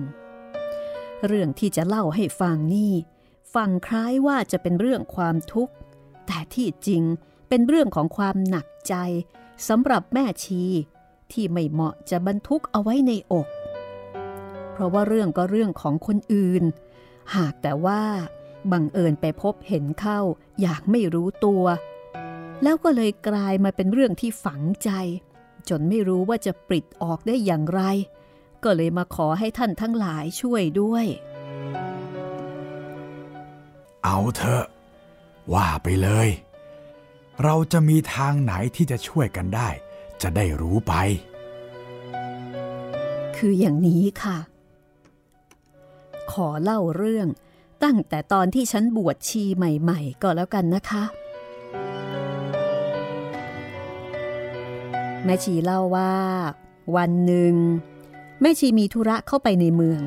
[1.27, 2.93] เรื่องที่จะเล่าให้ฟังนี่
[3.55, 5.73] ฟังคล้ายว่าจะเป็นเรื่องความทุกข์
[6.27, 7.03] แต่ที่จริง
[7.49, 8.95] เป็นเรื่องของความหนักใจ
[9.67, 10.63] สำหรับแม่ชี
[11.31, 13.47] ที่ไม่เหมาะจะบรรทุกเอาไว้ในอก
[14.71, 16.63] เพราะว่าเรื่องก็เรื่องของคนอื่น
[17.35, 18.03] หากแต่ว่า
[18.71, 20.19] บังเอิญไปพบเห็นเข้า
[20.61, 21.63] อยากไม่รู้ตัว
[22.63, 24.89] แล้วก็เลยกลายมาเป็นเรื่องที่ฝังใจ
[25.69, 27.81] จนไม่รู้ว่าจะปลิดออกได้อย่างไร
[28.63, 31.05] ก็เลยมาขอให้ท่านทั้งหลายช่วยด้วย
[34.03, 34.65] เอาเถอะ
[35.53, 36.29] ว่าไปเลย
[37.43, 39.69] เราจะมีทางไหนที่จะช่วยกันได้
[40.21, 40.93] จะได้รู้ไป
[43.35, 44.37] คืออย่างนี้ค่ะ
[46.31, 47.27] ขอเล่าเรื่อง
[47.83, 51.03] ตั้งแต่ตอนที่ฉันบวชชีใหม่ ๆ ก็แล้วกันนะคะ
[55.25, 56.13] แม่ชีเล่าว่า
[56.95, 57.53] วันหนึ่ง
[58.41, 60.01] แม่ชีมีธุระเข้าไปในเมือง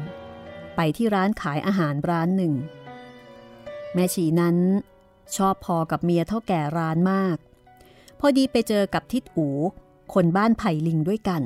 [0.77, 2.55] ไปที่ร้านขายอาหารร้านหนึ่ง
[3.95, 4.57] แม่ชีนั้น
[5.37, 7.37] ชอบพอกับเมียเท่าแก่ร้านมาก
[8.21, 9.49] พอดีไปเจอกับทิดอู
[10.15, 11.43] คนบ้านไผ่ลิงด้วยกัน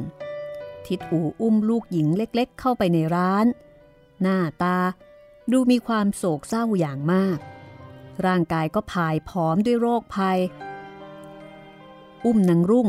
[0.86, 3.46] ทิดอูอุ้มลูกหญิงเล็กๆ เข้าไปในร้าน
[4.22, 4.78] หน้าตา
[5.52, 7.38] ดูมีความโศกเศร้าอย่างมาก
[8.26, 10.38] ร่างกายก็พายผอมด้วยโรคภัย
[12.24, 12.88] อุ้มนางรุ่ง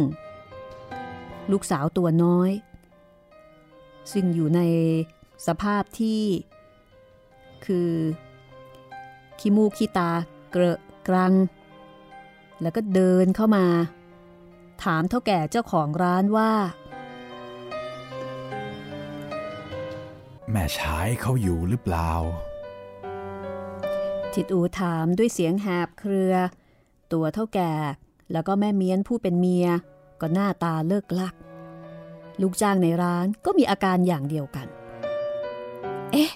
[1.51, 2.51] ลูกสาวตัวน้อย
[4.11, 4.61] ซึ่งอยู่ใน
[5.47, 6.23] สภาพที่
[7.65, 7.91] คือ
[9.39, 10.11] ขี้มูกขี้ตา
[10.51, 11.33] เกระกรัง
[12.61, 13.65] แล้วก็เดินเข้ามา
[14.83, 16.51] ถามเท่าแก่เจ้าของร้านว่า
[20.51, 22.11] แม่ชายเขาอยู่หรือเปล่า
[24.33, 26.33] ทิดอูถามด้วยเสียงแหบเครือ
[27.13, 27.73] ตัวเท่าแก่
[28.31, 29.67] แล้วก็แม่เมียนผู้เป็นเมีย
[30.21, 31.33] ก็หน้าตาเลิกลัก
[32.41, 34.67] ลูกจ้างในร้านก็มีอาการอย่างเดียวกัน
[36.11, 36.31] เอ๊ะ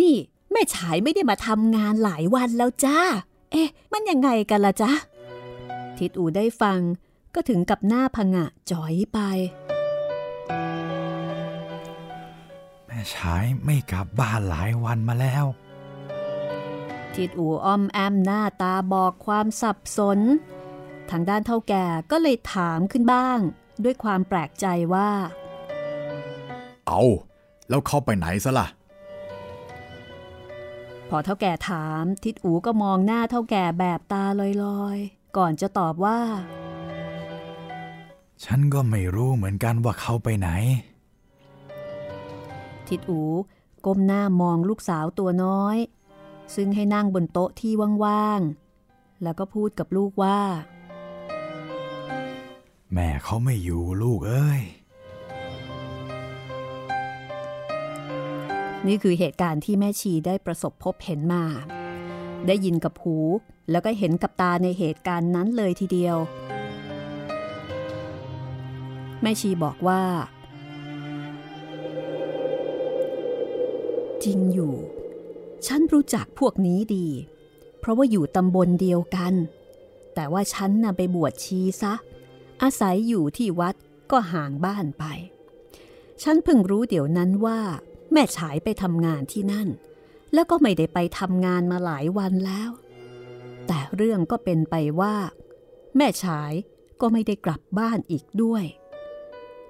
[0.00, 0.16] นี่
[0.52, 2.98] แม่ฉายไม่ได้มาทำงานหลายวันแล้วจ้า
[3.50, 4.90] เอ๊ะ มันยังไงกันล่ะจ๊ะ
[5.98, 6.80] ทิดอูได้ฟัง
[7.34, 9.18] ก็ถึงกับหน้าผงะจ๋อยไป
[12.86, 15.44] แม่ชายไม่กลับบ้านหลายวันมาแล้ว
[17.14, 20.18] ทิดอูอ้อมแอมหน้าตาบอกความสับสน
[21.10, 23.38] ทางด้านเท่าแก่ก็เลยถามขึ้นบ้าง
[23.84, 25.10] ด้วยความแปลกใจว่า
[26.86, 27.02] เอา
[27.68, 28.66] แล้วเข้าไปไหนซะล่ะ
[31.08, 34.24] พอเท่าแก่ถามทิดอูก็มองหน้าเท่าแก่แบบตา
[34.64, 36.20] ลอยๆ ก่อนจะตอบว่า
[38.44, 40.48] ฉันก็ไม่รู้เหมือนกันว่าเขาไปไหน
[42.88, 43.22] ทิดอู
[43.86, 45.76] ก้มหน้ามองลูกสาวตัวน้อย
[46.54, 47.72] ซึ่งให้นั่งบนโต๊ะที่
[48.04, 50.40] ว่างๆ แล้วก็พูดกับลูกว่า
[52.92, 54.62] แม่เขาไม่อยู่ลูกเอ้ย
[58.88, 61.44] นี่คือเหตุการณ์ที่แม่ชีได้ประสบพบเห็นมา
[62.46, 63.16] ได้ยินกับหู
[63.70, 66.16] แล้วก็เห็นกับตาในเหตุการณ์นั้นเลยทีเดียว
[69.22, 70.02] แม่ชีบอกว่า
[74.24, 74.74] จริงอยู่
[75.66, 77.08] ฉันรู้จักพวกนี้ดี
[77.80, 79.34] เพราะว่าอยู่ตำบลเดียวกัน
[80.14, 81.94] แต่ว่าฉันน่ะไปบวชชีซะ
[82.62, 83.74] อาศัยอยู่ที่วัด
[84.10, 85.04] ก็ห่างบ้านไป
[86.22, 87.60] ฉันเพิ่งรู้เดี๋ยวนั้นว่า
[88.12, 89.68] แม่ฉายไปทำงานที่นั่น
[90.34, 92.70] แล้วก็ไม่ได้ไปทำงานมาหลายวันแล้ว
[93.66, 95.14] แต่เรื่องก็เป็นไปว่า
[95.96, 96.52] แม่ฉาย
[97.00, 98.64] ก็ไม่ได้กลับบ้านอีกด้วย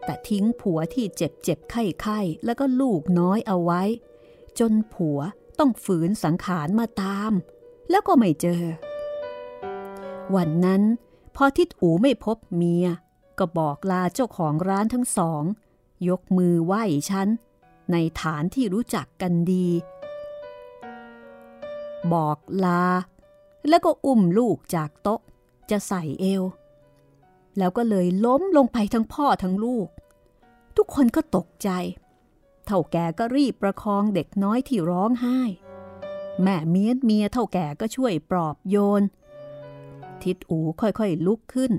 [0.04, 3.82] แต่ทิ้งผัวที่เจ็บเจ็บไข้ไข้แล้วก็ลูกน้อยเอาไว้
[4.58, 5.18] จนผัว
[5.58, 7.32] ต้องฝืนสังขารมาตาม
[7.90, 8.62] แล้วก็ไม่เจอ
[10.34, 10.82] วันนั้น
[11.36, 12.86] พอทิดอูไม่พบเมีย
[13.38, 15.42] ก็บอกลาเจ้าของร้านทั้งสอง
[16.08, 17.28] ยกมือไหว้ฉัน
[17.92, 19.68] ในฐานที่รู้จักกันดี
[22.12, 22.84] บอกลา
[23.68, 25.20] แล้วก็อุ้มลูกจากโต๊ะ
[25.70, 26.42] จะใส่เอว
[27.58, 29.88] แล้วก็เลยล้มลงไปทั้งพ่อทั้งลูก
[30.76, 31.70] ทุกคนก็ตกใจ
[32.66, 35.40] เท่าแก่ก็รีบประคองเด็กน้อยที่ร้องไห้
[36.42, 39.02] แม่เมียเมียเท่าแก่ก็ช่วยปลอบโยน
[40.22, 41.72] ทิดอูค่อยๆลุกขึ้น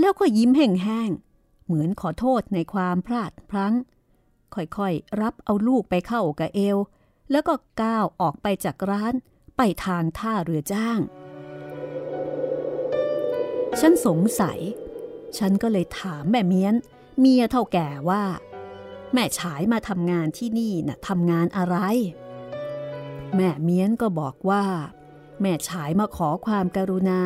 [0.00, 3.74] แล้วก็ยิ้มแห้งๆเหมือนขอโทษในความพลาดพลั้ง
[4.54, 6.78] ค่อยๆ รับเอาลูกไปเข้ากับเอว
[7.30, 9.14] แล้วก็ก้าวออกไปจากร้าน
[9.56, 11.00] ไปทางท่าเรือจ้าง
[13.80, 14.58] ฉันสงสัย
[15.38, 16.74] ฉันก็เลยถามแม่เมียน
[17.20, 18.24] เมียเท่าแก่ว่า
[19.12, 21.76] แม่ฉายมาทำงานที่นี่นะ่ะทำงานอะไร
[23.34, 24.64] แม่เมียนก็บอกว่า
[25.40, 27.20] แม่ฉายมาขอความกรุณา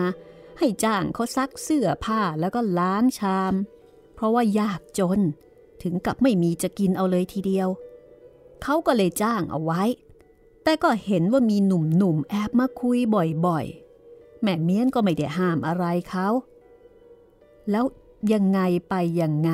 [0.58, 3.54] ให้จ้างเขาซักเสื้อผ้าแล้วก็ล้างชาม
[4.14, 5.20] เพราะว่ายากจน
[5.82, 7.68] ถึงกับไม่มีจะกินเอาเลยทีเดียว
[8.62, 9.82] เขาก็เลยจ้างเอาไว้
[10.62, 12.98] แต่ก็เห็นว่ามีหนุ่มๆแอบมาคุย
[13.46, 16.28] บ่อยๆ แม่เมียนก็ไม่ได้ห้ามอะไรเขา
[17.70, 17.84] แล้ว
[18.32, 19.50] ยังไงไปยังไง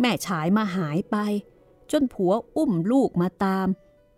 [0.00, 1.16] แม่ฉายมาหายไป
[1.90, 3.66] จนผัวอุ้มลูกมาตาม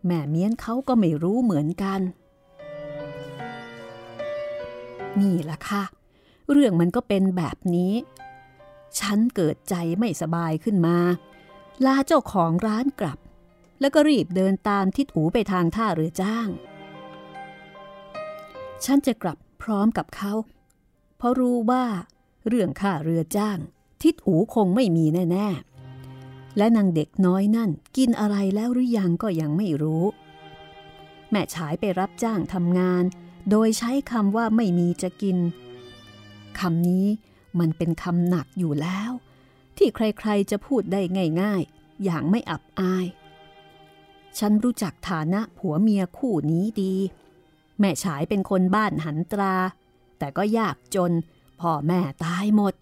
[0.07, 2.01] แม่เมียนเขาก็ไม่รู้เหมือนกัน
[5.21, 5.83] นี่ล่ะค่ะ
[6.51, 7.93] เรื่องมันก็เป็นแบบนี้
[8.99, 10.97] ฉันเกิดใจไม่สบายขึ้นมา
[11.87, 13.19] ลาเจ้าของร้านกลับ
[13.81, 16.49] แล้วก็รีบเดินตามทิดอูไปทางท่าเรือจ้าง
[18.85, 20.33] ฉันจะกลับพร้อมกับเขา
[21.17, 21.85] เพราะรู้ว่า
[22.49, 23.59] เรื่องค่าเรือจ้าง
[24.03, 30.05] ทิดอูคงไม่มีแน่ๆ และนางเด็กน้อยนั่นกินอะไรแล้วหรือยังก็ยังไม่รู้
[31.31, 33.05] แม่ฉายไปรับจ้างทำงาน
[33.51, 35.39] โดยใช้คำว่าไม่มีจะกิน
[36.59, 37.07] คำนี้
[37.59, 39.11] มันเป็นคำหนักอยู่แล้ว
[39.77, 41.01] ที่ใครๆจะพูดได้
[41.41, 43.07] ง่ายๆ อย่างไม่อับอาย
[44.39, 46.95] ฉันรู้จักฐานะผัวเมียคู่นี้ดี
[47.79, 49.55] แม่ฉายเป็นคนบ้านหันตรา
[50.19, 51.13] แต่ก็ยากจน
[51.61, 52.75] พ่อแม่ตายหมด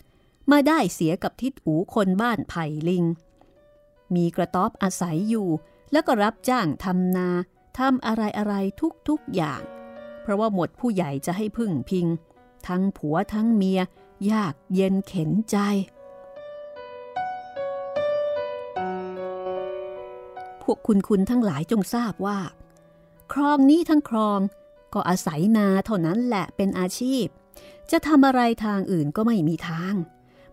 [0.50, 3.04] มาได้เสียกับทิดอูคนบ้านไผ่ลิง
[4.14, 5.48] มีกระต๊อบอาศัยอยู่
[5.92, 7.28] แล้วก็รับจ้างทำนา
[7.78, 8.54] ทำอะไรอะไร
[9.08, 9.62] ทุกๆอย่าง
[10.22, 12.06] เพราะว่าหมดผู้ใหญ่จะให้พึ่งพิง
[12.66, 13.80] ทั้งผัวทั้งเมีย
[14.32, 15.56] ยากเย็นเข็นใจ
[20.70, 22.38] วกคุณคุณทั้งหลายจงทราบว่า
[23.32, 24.40] ครองนี้ทั้งครอง
[24.94, 27.26] ก็อาศัยนาเท่านั้นแหละเป็นอาชีพ
[27.90, 29.94] จะทำอะไรทางอื่นก็ไม่มีทาง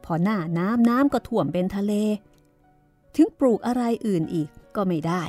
[0.03, 1.93] พอหน้าน้ำน้ำก็ท่วมเป็นทะเล
[3.15, 5.23] ถึงปลูกอะไรอื่นอีกก็ไม่ได้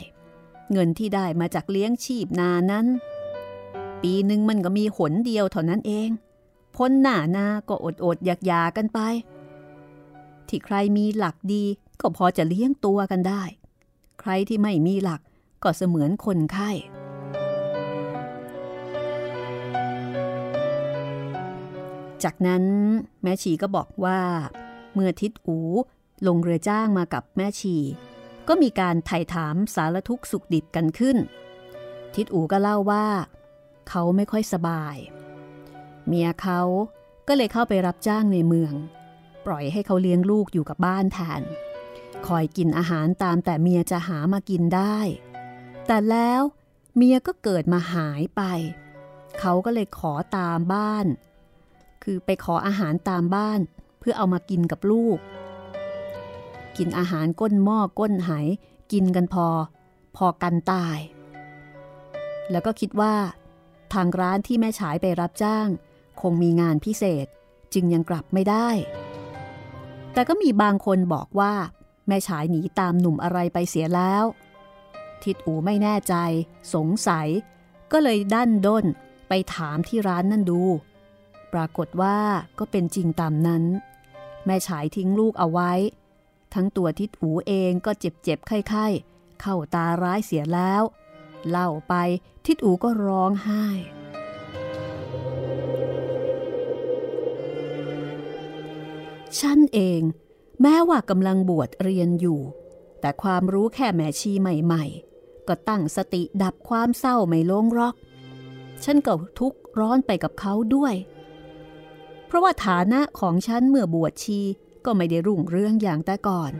[0.73, 2.87] เงินที่ได้มาจากเลี้ยงชีพนานั้น
[4.03, 6.11] ปีหนึ่งมันก็มีหนเดียวเท่านั้นเอง
[6.77, 8.99] พ้นหน้านาก็อดอดอยากยากันไป
[10.49, 11.65] ที่ใครมีหลักดี
[12.01, 13.43] ก็พอจะเลี้ยงตัวกันได้
[14.27, 15.21] ครที่ไม่มีหลัก
[15.63, 16.71] ก็เสมือนคนไข้
[22.25, 22.65] จากนั้น
[23.23, 24.21] แม่ชีก็บอกว่า
[24.95, 25.59] เมื่อทิดอู
[26.27, 27.77] ลงเรือจ้างมากับแม่ชี
[28.49, 31.17] ก็มีการไถ่ถามสารทุกสุขดิบกันขึ้น
[32.15, 33.07] ทิดอูก็เล่าว่า
[33.89, 34.97] เขาไม่ค่อยสบาย
[36.07, 36.61] เมียเขา
[37.29, 38.73] ก็เลยเข้าไปรับจ้างในเมือง
[39.47, 41.43] ปล่อยให้เขาเลี้ยงลูกอยู่กับบ้านแทน
[42.27, 44.99] คอยกินอาหารตามแต่เมียจะหามากินได้
[45.87, 46.43] แต่แล้ว
[46.97, 48.43] เมียก็เกิดมาหายไป
[49.39, 51.07] เขาก็เลยขอตามบ้าน
[52.03, 53.61] คือไปขออาหารตามบ้าน
[53.99, 55.19] เพื่อเอามากินกับลูก
[56.77, 58.31] กินอาหารก้นหม้อก้นไห
[58.93, 59.49] กินกันพอ
[60.17, 60.99] พอกันตาย
[62.51, 63.15] แล้วก็คิดว่า
[63.93, 65.69] ทางร้านที่แม่ฉายไปรับจ้าง
[66.21, 67.27] คงมีงานพิเศษ
[67.75, 68.69] จึงยังกลับไม่ได้
[70.13, 71.55] แต่ก็มีบางคนบอกว่า
[72.07, 74.25] แม่ฉายหนีตามหนุ่มอะไรไปเสียแล้ว
[75.23, 76.15] ทิดอูไม่แน่ใจ
[76.75, 77.29] สงสัย
[77.93, 78.85] ก็เลยดันด้น
[79.29, 80.63] ไปถามที่ร้านนั่นดู
[81.53, 82.19] ปรากฏว่า
[82.59, 83.65] ก็เป็นจริงตามนั้น
[84.47, 85.73] แม่ฉายทิ้งลูกเอาไว้
[86.55, 88.87] ทั้งตัวทิดอูเองก็เจ็บเจ็บไข้ไข้
[89.41, 90.83] เข้าตาร้ายเสียแล้ว
[91.49, 91.95] เล่าไป
[92.45, 93.67] ทิดอูก็ร้องไห้
[99.41, 100.03] ฉันเอง
[100.63, 102.41] แม้ว่ากำลังบวชเรียนอยู่
[103.01, 107.95] แต่ความรู้แค่แม่ชีใหม่ๆ ก็ตั้งสติดับความเศร้าไม่ลงรอก
[108.85, 110.95] ฉันก็ทุกข์ร้อนไปกับเขาด้วย
[112.27, 114.41] เพราะว่าฐานะของฉันเมื่อบวชชี
[114.85, 116.53] ก็ไม่ได้รุ่งเรื่องอย่างแต่ก่อน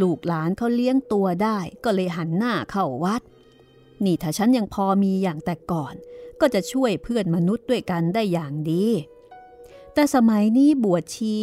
[0.00, 3.22] ลูกหลานเขาเลี้ยงตัวได้ก็เลยหันหน้าเข้าวัด
[4.04, 5.94] นี่ถ้าฉันยังพอมีอย่างแต่ก่อน
[6.40, 8.86] ก็จะช่วยเพื่อนมนุษย์ด้วยกันได้อย่างดี
[9.94, 11.34] แต่สมัยนี้บวชชี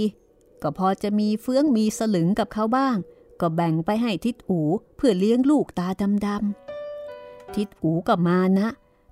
[0.62, 2.98] ก็พอจะมีเฟื้องมีสลึงกับเขาบ้าง
[3.42, 4.60] ก็แบ่งไปให้ทิดอู
[4.96, 5.88] เพื่อเลี้ยงลูกตา
[6.26, 8.68] ดำๆทิดอูกับมานะ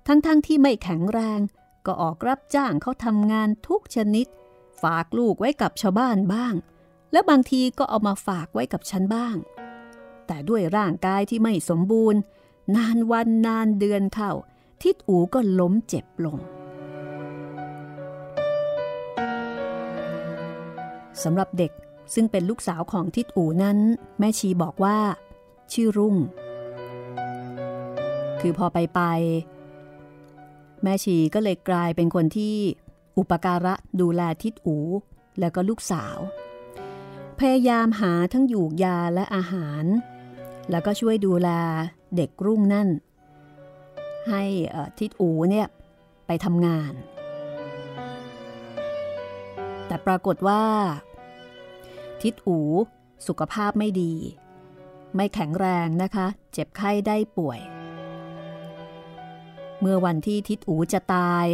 [0.06, 1.40] ทั้งๆทที่ไม่แข็งแรง
[1.86, 4.26] ก็ออกรับจ้างเขาทำงานทุกชนิด
[4.82, 6.54] ฝากลูกไว้กับชาวบ้านบ้าง
[7.12, 9.36] และบางทีก็เอามาฝากไว้กับฉันบ้าง
[10.26, 12.20] แต่ด้วยร่างกายที่ไม่สมบูรณ์
[12.76, 14.32] นานวันนานเดือนเข้า
[14.82, 16.38] ทิดอูก็ล้มเจ็บลง
[21.22, 21.72] สำหรับเด็ก
[22.14, 23.78] ซึ่งเป็นลูกสาวของทิดอู่นั้น
[24.18, 24.98] แม่ชีบอกว่า
[25.72, 26.16] ชื่อรุ่ง
[28.40, 29.00] คือพอไปไป
[30.82, 32.56] แม่ชีก็เลยกลายเป็นคนที่
[33.18, 34.84] อุปการะดูแลทิดอู่
[35.40, 36.18] แล้วก็ลูกสาว
[37.38, 39.84] พยายามหาทั้งหยูกยาและอาหาร
[40.70, 41.48] แล้วก็ช่วยดูแล
[42.16, 42.88] เด็กรุ่งนั่น
[44.28, 44.42] ให้
[44.98, 45.66] ทิดอูเนี่ย
[46.26, 46.92] ไปทำงาน
[49.86, 50.62] แต่ปรากฏว่า
[52.26, 52.60] ทิดอู
[53.26, 54.14] สุขภาพไม่ดี
[55.14, 57.60] ไม่แข็งแรงนะคะ เจ็บไข้ได้ป่วย
[59.80, 61.46] เมื่อวันที่ทิดอูจะตาย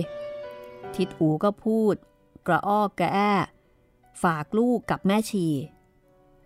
[0.97, 1.95] ทิดอูก็พูด
[2.47, 3.18] กระอ้อกระแอ
[4.23, 5.47] ฝากลูกกับแม่ชี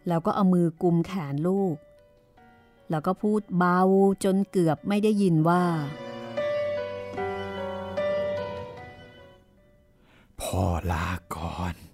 [0.08, 1.76] แล้วก็เอามือกุมแขนลูก
[2.90, 3.80] แล้วก็พูดเบา
[4.24, 5.64] จนเกือบไม่ได้ยินว่า
[10.40, 11.06] พ่อลา
[11.36, 11.85] ก่อน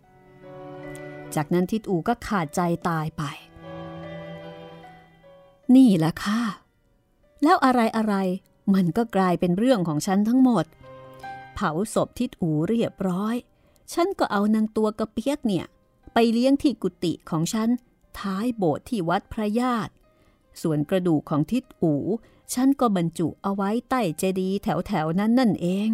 [1.37, 3.23] จากนั้นทิดอูก็ขาดใจตายไป
[5.75, 6.43] นี่แหละค่ะ
[7.43, 8.15] แล้วอะไรอะไร
[8.75, 10.65] มันก็กลายเป็นเรื่องของฉันทั้งหมด
[11.55, 13.37] เผาศพทิดอูเรียบร้อย
[13.93, 15.67] ฉันก็เอานางตัวกระเปียกเนี่ย
[16.15, 17.69] ไปเลี้ยงที่กุฏิของฉัน
[18.19, 19.93] ท้ายโบสถ์ที่วัดพระญาติ
[20.63, 21.95] ส่วนกระดูกของทิดอู
[22.55, 25.91] ฉันก็บรรจุเอาไว้ใต้เจดีย์แถวๆนั้นนั่นเอง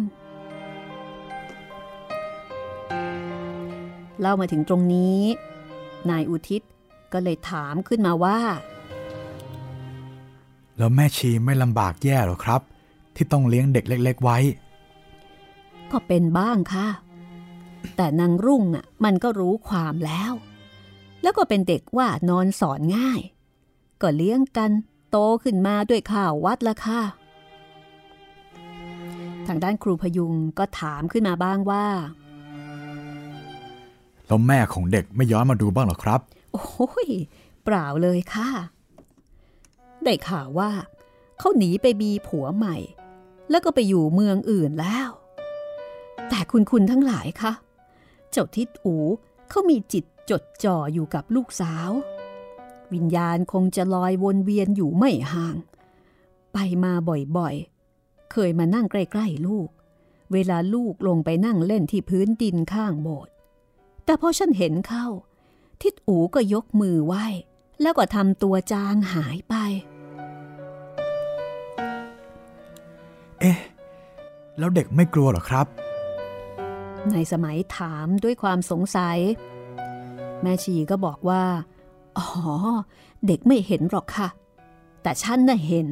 [4.19, 5.21] เล่ามาถึงตรงนี้
[6.09, 6.61] นายอุทิศ
[7.13, 8.39] ก็เลยถามขึ้นมาว่า
[10.77, 12.61] แล้วแม่ชีไม่ลำบากแย่หรอครับ
[13.15, 14.37] ที่ต้องเลี้ยงเด็กเล็ก ๆ ไว้
[15.91, 16.87] ก็เป็นบ้างค่ะ
[17.95, 20.33] แต่นางรุ่งอะมันก็รู้ความแล้ว
[21.21, 23.21] แล้วก็เป็นเด็กว่านอนสอนง่าย
[24.01, 24.71] ก็เลี้ยงกัน
[25.11, 27.01] โตขึ้นมาด้วยข้าววัดละค่ะ
[29.47, 31.85] ทางด้านครูพยุงก็ถามขึ้นมาบ้างว่า
[34.29, 36.19] แล้วแม่ของเด็กไม่ย้อนมาดูบ้างหรอครับ
[36.53, 37.09] โอ้ย
[37.63, 38.49] เปล่าเลยค่ะ
[40.03, 40.71] ได้ข่าวว่า
[41.39, 42.77] เขาหนีไปมีผัวใหม่
[43.49, 45.09] แล้วก็ไปอยู่เมืองอื่นแล้ว
[46.29, 47.53] แต่คุณคุณทั้งหลายคะ
[48.31, 48.95] เจ้าทิดอู
[49.49, 51.91] เขามีจิตจดจ่ออยู่กับลูกสาว
[52.93, 55.55] วิญญาณคงจะลอยวนเวียนอยู่ไม่ห่าง
[56.53, 56.93] ไปมา
[57.37, 59.69] บ่อยๆ เคยมานั่งใกล้ ๆ ลูก
[60.33, 63.33] เวลาลูกลงไปนั่งเล่นที่พื้นดินข้างโบสถ์
[64.09, 65.05] แต่พอฉันเห็นเข้า
[65.81, 67.25] ทิดอูก็ยกมือไหว้
[67.81, 69.55] แล้วก็ทำตัวจางหายไป
[73.39, 73.59] เอ๊ะ
[74.57, 75.67] แล้วเด็กไม่กลัวหรอครับ
[77.13, 79.17] ในสมัยถามด้วยความสงสัย
[80.41, 81.43] แม่ชีก็บอกว่า
[82.17, 82.25] อ๋อ
[83.27, 84.29] เด็กไม่เห็นหรอกค่ะ
[85.01, 85.89] แต่ฉันน่ะเห็น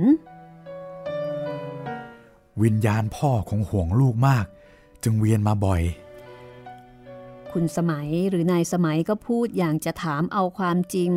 [2.61, 4.45] วิญญาณพ่อคงห่วงลูกมาก
[5.03, 5.83] จึงเวียนมาบ่อย
[7.51, 11.11] คุณสมัยหรือนายสมัยก็พูดอย่างจะถามเอาความจริง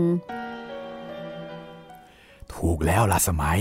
[2.55, 3.61] ถูกแล้วล่ะสมัย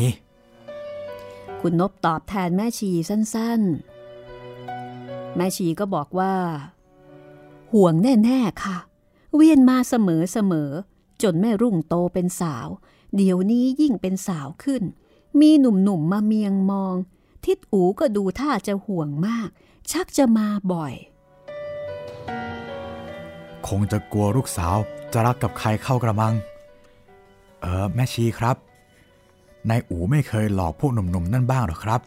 [1.61, 6.33] คุณนบตอบแทนแม่ชีสั้นๆ แม่ชีก็บอกว่า
[7.73, 8.77] ห่วงแน่ ๆ ค่ะ
[9.35, 10.71] เวียนมาเสมอเสมอ
[11.23, 12.67] จนแม่รุ่งโตเป็นสาว
[13.15, 14.83] เดี๋ยวนี้ยิ่งเป็นสาวขึ้น
[15.39, 16.95] มีหนุ่มๆมาเมียงมอง
[17.45, 19.49] ทิดอูก็ดูท่าจะห่วงมาก
[19.91, 20.93] ชักจะมาบ่อย
[23.67, 24.77] คงจะกลัวลูกสาว
[25.13, 26.33] จะรักกับใครเข้ากระมัง
[27.61, 28.55] เออ แม่ชีครับ
[29.69, 32.01] นายอูไม่เคยหลอกพวกหนุ่มๆนั่นบ้างหรอครับ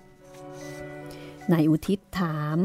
[1.52, 2.58] นายอุทิศถาม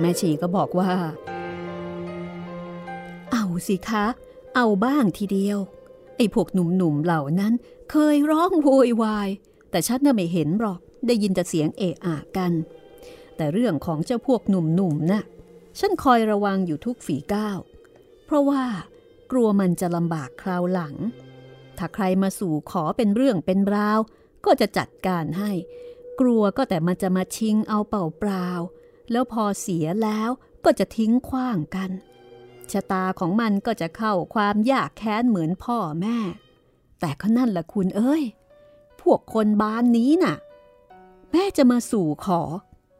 [0.00, 0.90] แม่ชีก็บอกว่า
[3.32, 4.04] เอาสิคะ
[4.54, 5.58] เอาบ้างทีเดียว
[6.16, 7.52] ไอ้พวกหนุ่มๆเหล่านั้น
[7.90, 9.28] เคยร้องโวยวาย
[9.70, 12.52] แต่ฉันน่ะไม่เห็นหรอก ได้ยินแต่เสียงเอะอะกัน
[13.36, 15.22] แต่เรื่องของเจ้าพวกหนุ่มๆน่ะ
[15.78, 17.58] ฉันคอยระวังอยู่ทุกฝีก้าว
[18.24, 18.64] เพราะว่า
[19.30, 20.94] กลัวมันจะลำบากคราวหลัง
[21.78, 23.98] ถ้าใครมาสู่ขอเป็นเรื่องเป็นราว
[24.44, 25.52] ก็จะจัดการให้
[26.20, 28.48] กลัวก็แต่มันจะมาชิงเอาเป่าเปล่า
[29.10, 30.30] แล้วพอเสียแล้ว
[30.64, 31.90] ก็จะทิ้งขว้างกัน
[32.72, 36.18] ชะตาของมันก็จะเข้าความยากแค้นเหมือนพ่อแม่
[37.00, 38.24] แต่ก็นั่นแหละคุณเอ้ย
[39.00, 40.36] พวกคนบ้านนี้น่ะ
[41.30, 42.40] แม่จะมาสู่ขอ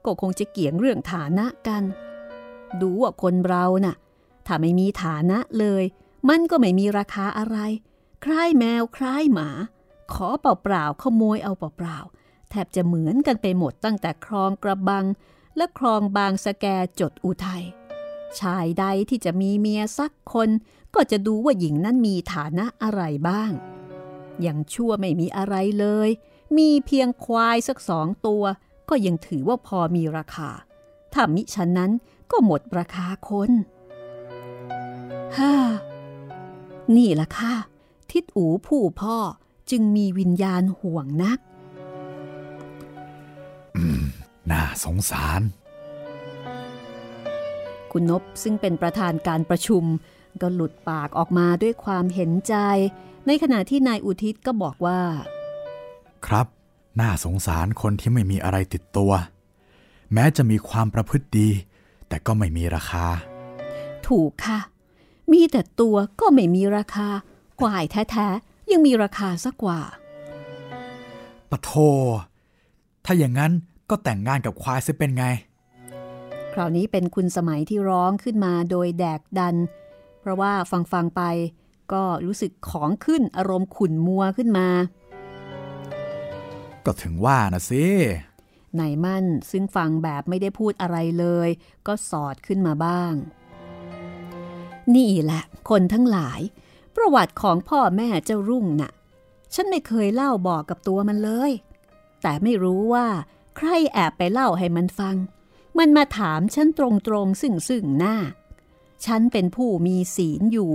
[0.07, 1.83] ก็คงจะเกี่ยงเรื่องฐานะกัน
[2.81, 3.97] ดูว่าคนเราน่ะ
[4.47, 5.85] ถ้าไม่มีฐานะเลย
[6.29, 7.59] มันก็ไม่มีราคาอะไร
[8.25, 9.49] คล้ายแมวคล้ายหมา
[10.13, 15.05] ขอเปล่าๆขโมยเอาเปล่าๆแทบจะเหมือนกันไปหมดตั้งแต่คลองกระบัง
[15.57, 16.67] และคลองบางสแก
[17.01, 17.65] จดอุทัย
[18.41, 20.51] ชายใดที่จะมีเมียสักคน
[20.95, 23.53] ก็จะดูว่าหญิงนั้นมีฐานะอะไรบ้าง
[24.43, 26.09] อย่างชั่วไม่มีอะไรเลย
[26.59, 28.45] มีเพียงควายสักสองตัว
[28.89, 30.51] ก็ยังถือว่าพอมีราคา
[31.13, 31.91] ถ้ามิฉะนั้น
[32.31, 33.51] ก็หมดราคาคน
[35.37, 35.53] ฮ่า
[36.97, 37.55] นี่ล่ะค่ะ
[38.11, 39.17] ทิดอูผู้พ่อ
[39.71, 41.39] จึงมีวิญญาณห่วงนัก
[43.77, 44.03] อืม
[44.51, 45.43] น่าสงสาร
[47.93, 49.85] คุณนบซึ่งเป็นประธานการประชุม
[50.43, 52.55] ก็หลุดปากออกมาด้วยความเห็นใจ
[53.27, 55.01] ในขณะที่นายอุทิศก็บอกว่า
[56.27, 56.47] ครับ
[57.01, 59.13] น่าสงสารคนที่ไม่มีอะไรติดตัว
[60.13, 61.49] แม้จะมีความประพฤติดี
[62.09, 63.07] แต่ก็ไม่มีราคา
[64.09, 64.61] ถูกค่ะ
[65.33, 67.09] มีแต่ตัวก็ไม่มีราคา
[67.61, 69.81] ควายแท้ๆ ยังมีราคาสักกว่า
[71.51, 71.71] ปะโท
[73.05, 73.53] ถ้าอย่างนั้น
[73.91, 75.25] ก็แต่งงานกับควายจะเป็นไง
[76.53, 79.57] คราวนี้เป็นคุณสมัยที่ร้องขึ้นมาโดยแดกดัน
[80.21, 81.23] เพราะว่าฟังฟังๆไป
[81.93, 84.69] ก็รู้สึกของขึ้นอารมณ์ขุ่นมัวขึ้นมา
[86.87, 87.87] ก็ถึงว่านะสิ
[88.79, 91.49] นายมั่นซึ่งฟังแบบไม่ได้พูดอะไรเลย
[91.87, 93.15] ก็สอดขึ้นมาบ้าง
[94.95, 96.41] นี่แหละ คนทั้งหลาย
[96.97, 98.93] ประวัติของพ่อแม่เจ้ารุ่งน่ะ
[99.55, 101.53] ฉันไม่เคยเล่าบอกกับตัวมันเลย
[102.23, 103.07] แต่ไม่รู้ว่า
[103.57, 105.17] ใครแอบไปเล่าให้มันฟัง
[105.79, 108.17] มันมาถามฉันตรงๆซึ่งซึ่งหน้า
[109.05, 110.73] ฉันเป็นผู้มีศีลอยู่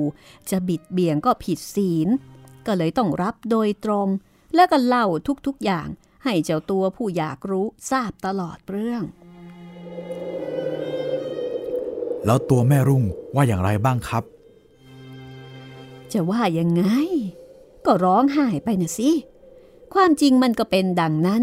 [0.50, 2.08] จะบิดเบี่ยงก็ผิดศีล
[2.66, 4.08] ก็เลยต้องรับโดยตรง
[4.56, 5.06] แล้วก็เล่า
[5.48, 5.88] ทุกๆอย่าง
[6.24, 9.04] ให้เจ้าตัวผู้อยากรู้ทราบตลอดเรื่อง
[12.26, 13.04] แล้วตัวแม่รุ่ง
[13.36, 14.24] ว่าอย่างไรบ้างครับ
[16.12, 16.84] จะว่ายังไง
[17.86, 19.10] ก็ร้องไห้ไปนะสิ
[19.94, 21.42] ความจริงมันก็เป็นดังนั้น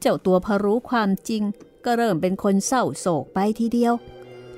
[0.00, 1.42] เจ้าตัวพอรู้ความจริง
[1.84, 3.94] ก็เริ่มเป็นคนเศร้าโศกไปทีเดียว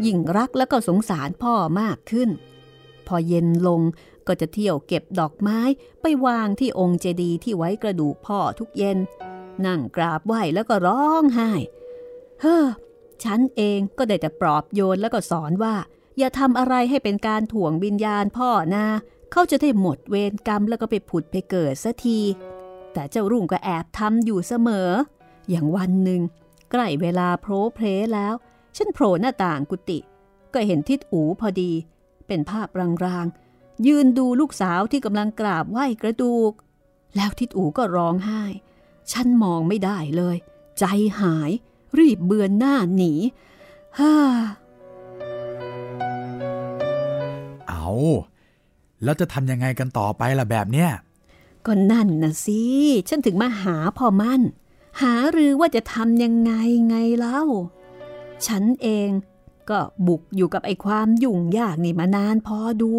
[0.07, 2.31] ยิ่งรักแล้วก็สงสารพ่อมากขึ้น
[3.07, 3.81] พอเย็นลง
[4.31, 5.59] ก็จะเที่ยวเก็บดอกไม้
[6.03, 8.99] ไปวางที่องค์เจดีย์ที่ไว้กระดูกพ่อทุกเย็น
[9.66, 11.51] นั่งกราบไหว้แล้วก็ร้องไห้
[12.41, 12.66] เฮ้อ
[13.24, 15.74] ฉันเองก็ได้แต่ปลอบโยนแล้วก็สอนว่า
[16.18, 18.87] อย่าทำอะไรให้เป็นการถ่วงวิญญาณพ่อนะ
[19.33, 22.20] เขาจะได้หมดเวรกรรมแล้วก็ไปผุดไปเกิดสัที
[22.93, 24.91] แต่เจ้ารุ่งก็แอบทำอยู่เสมอ
[25.51, 26.20] อย่างวันหนึ่ง
[26.70, 28.35] ใกล้เวลาโพรเพลแล้ว
[28.76, 29.99] ฉันโผล่หน้าต่างกุฏิ
[30.55, 31.72] ก็เห็นทิดอูพอดี
[32.26, 32.68] เป็นภาพ
[33.05, 33.39] รางๆ
[33.87, 36.53] ยืนดูลูกสาวที่กำลังกราบไหว้กระดูก
[37.16, 38.43] แล้วทิดอูก็ร้องไห้
[39.12, 40.37] ฉันมองไม่ได้เลย
[40.78, 40.85] ใจ
[41.20, 41.51] หาย
[41.99, 43.12] รีบเบือนหน้าหนี
[43.99, 44.14] ฮ่า
[47.68, 47.87] เอา
[49.03, 50.91] แล้วจะทำยังไงกันต่อไปล่ะแบบเนี้ย
[51.66, 52.62] ก็นั่นนะสิ
[53.09, 54.43] ฉันถึงมาหาพ่อมั่น
[55.01, 56.53] หาหรือว่าจะทำยังไง
[56.89, 57.43] ไงเล่า
[58.47, 59.09] ฉันเอง
[59.70, 62.93] ก็บุกอยู่กับไอ้ความยุ่งยากนี่มานานพอดู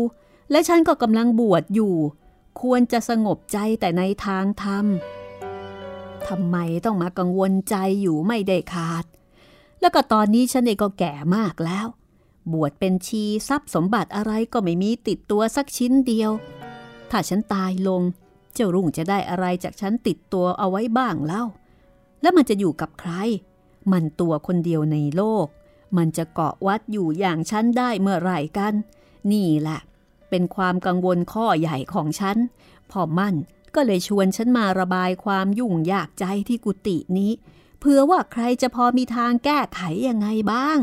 [0.52, 1.95] และฉันก็กำลังบวชอยู่
[2.62, 4.86] ควรจะสงบใจแต่ในทางธรรม
[6.28, 9.06] ทำไมต้องมากังวลใจอยู่ไม่ได้ขาด
[9.82, 11.88] แล้วก็ตอนนี้ฉันเองก็แก่มากแล้ว
[12.54, 16.32] บวชเป็นชีทรัพย์สมบัติอะไรก็ไม่มีติดตัวสักชิ้นเดียว
[17.12, 18.02] ถ้าฉันตายลง
[18.54, 21.43] เจ้ารุ่งจะได้อะไรจากฉันติดตัวเอาไว้บ้างเล่า
[22.22, 23.12] แล้วมันจะอยู่กับใคร
[23.91, 25.45] มันตัวคนเดียวในโลก
[25.97, 28.74] มันจะเกาะวัดอยู่อย่างฉันได้เมื่อไหร่กัน
[29.32, 29.80] นี่แหละ
[30.32, 32.38] เป็นความกังวลข้อใหญ่ของฉัน
[32.91, 33.36] พอมั่น
[33.75, 37.32] ก็เลยชวนฉันมาระบายความยุ่งยากใจที่กุฏินี้
[37.79, 40.79] เพื่อว่าใครจะพอมีทางแก้ไขยังไงบ้าง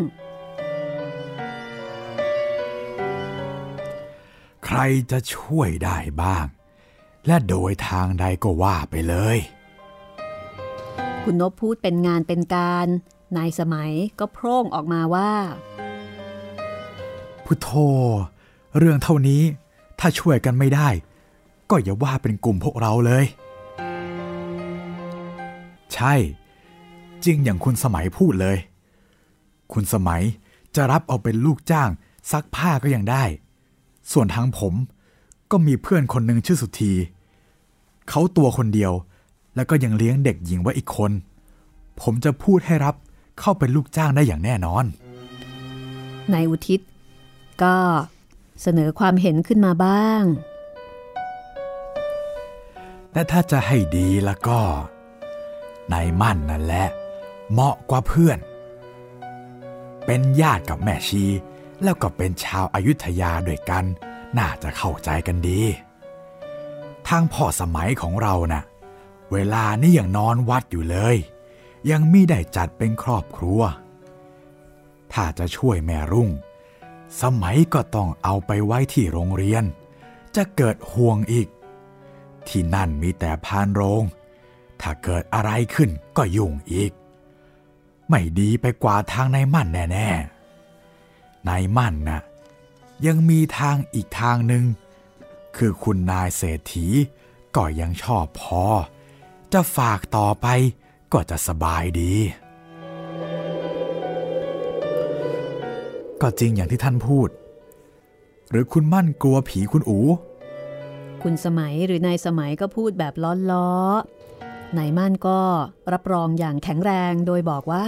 [4.65, 4.79] ใคร
[5.11, 6.47] จะช่วยได้บ้าง
[7.27, 9.39] และโดยทางใดก็ว่าไปเลย
[11.23, 12.87] คุณนบพูดเป็นงานเป็นการ
[13.37, 15.33] นายสมัยก็โพร่งออกมาว่า
[17.45, 17.71] พุทโธ
[18.77, 19.43] เรื่องเท่านี้
[19.99, 20.89] ถ้าช่วยกันไม่ได้
[21.71, 23.25] ก็อย่าว่าเป็นกลุ่มพวกเราเลย
[25.95, 26.15] ใช่
[27.25, 28.57] จริงอย่างคุณสมัยพูดเลย
[29.73, 30.23] คุณสมัย
[30.77, 31.89] จะรับเอาเป็นลูกจ้าง
[32.31, 33.25] ซักผ้าก็ยังได้
[34.13, 34.75] ส่วนทางผม
[35.51, 36.93] ก็มีเพื่อนคนหนึ่งชื่อสุธี
[38.09, 38.93] เขาตัวคนเดียว
[39.55, 41.13] แล้วก็ยังเลี้ยงเด็กหญิงไว้อีกคน
[42.01, 42.95] ผมจะพูดให้รับ
[43.39, 44.85] เข้าเป็นลูกจ้างได้อย่างแน่นอน
[46.33, 46.81] นายอุทิศ
[47.63, 47.75] ก็
[48.63, 50.23] เสนอความเห็นขึ้นมาบ้าง
[53.13, 54.61] แต่ถ้าจะให้ดีแล้วก็
[55.93, 56.87] นายมั่นนั่นแหละ
[57.53, 58.39] เหมาะกว่าเพื่อน
[60.07, 61.25] เป็นญาติกับแม่ชี
[61.83, 63.85] แล้วก็เป็นชาวอายุทยาด้วยกัน
[64.39, 65.61] น่าจะเข้าใจกันดี
[67.09, 68.63] ทางพ่อสมัยของเรานะ่ะ
[69.33, 71.17] เวลานี่ยังนอนวัดอยู่เลย
[71.91, 73.61] ยังมีได้จัดเป็นครอบครัว
[75.13, 76.31] ถ้าจะช่วยแม่รุ่ง
[77.23, 79.65] สมัยก็ต้องเอาไปไว้ที่โรงเรียน
[80.37, 81.49] จะเกิดห่วงอีก
[82.49, 84.05] ที่นั่นมีแต่พานโรง
[84.81, 86.93] ถ้าเกิดอะไรขึ้นก็ยุ่งอีก
[88.09, 92.21] ไม่ดีไปกว่าทางนายมั่นแน่ๆนายมั่นนะ่ะ
[93.07, 94.65] ยังมีทางอีกทางหนึ่ง
[95.57, 96.87] คือคุณนายเศรษฐี
[97.57, 98.65] ก็ยังชอบพอ
[99.53, 100.47] จะฝากต่อไป
[101.13, 102.15] ก็จะสบายดี
[106.23, 107.29] ก็จริงอย่างที่ท่านพูด
[108.51, 109.99] หรือคุณมั่นกลัวผีคุณอู
[111.23, 113.15] คุณสมัยหรือนายสมัยก็พูดแบบ
[113.53, 115.41] ล้อๆนายมั่นก็
[115.93, 117.87] รับรองอย่างแข็งแรงโดยบอกว่า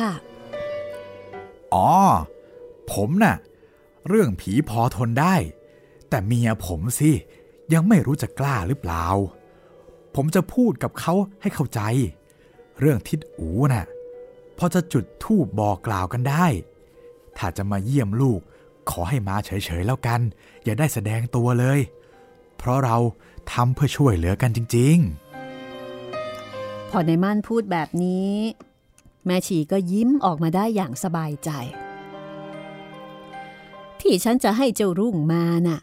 [1.74, 1.90] อ๋อ
[2.92, 3.36] ผมน่ะ
[4.08, 5.34] เรื่องผีพอทนได้
[6.08, 7.10] แต่เมียผมสิ
[7.72, 9.06] ยังไม่รู้จะกล้าหรือเปล่า
[10.14, 11.80] ผมจะพูดกับเขาให้เข้าใจ
[12.80, 13.86] เรื่องทิดอูน่ะ
[14.58, 16.46] พอจะจุดทูบบอกกล่าวกันได้
[17.38, 18.40] ถ้าจะมาเยี่ยมลูก
[18.90, 19.50] ขอให้มาเฉ
[19.80, 20.20] ยๆแล้วกัน
[20.64, 21.80] อย่าได้แสดงตัวเลย
[22.58, 22.96] เพราะเรา
[23.52, 24.98] ทำเพื่อช่วยเหลือกันจริง
[26.90, 28.34] พอในม่านพูดแบบนี้
[29.26, 31.50] แม่ชีก็ยิ้มออกมาได้อย่างสบายใจ
[34.00, 35.80] ที่ฉันจะให้เจ้ารุ่งมาน่ะ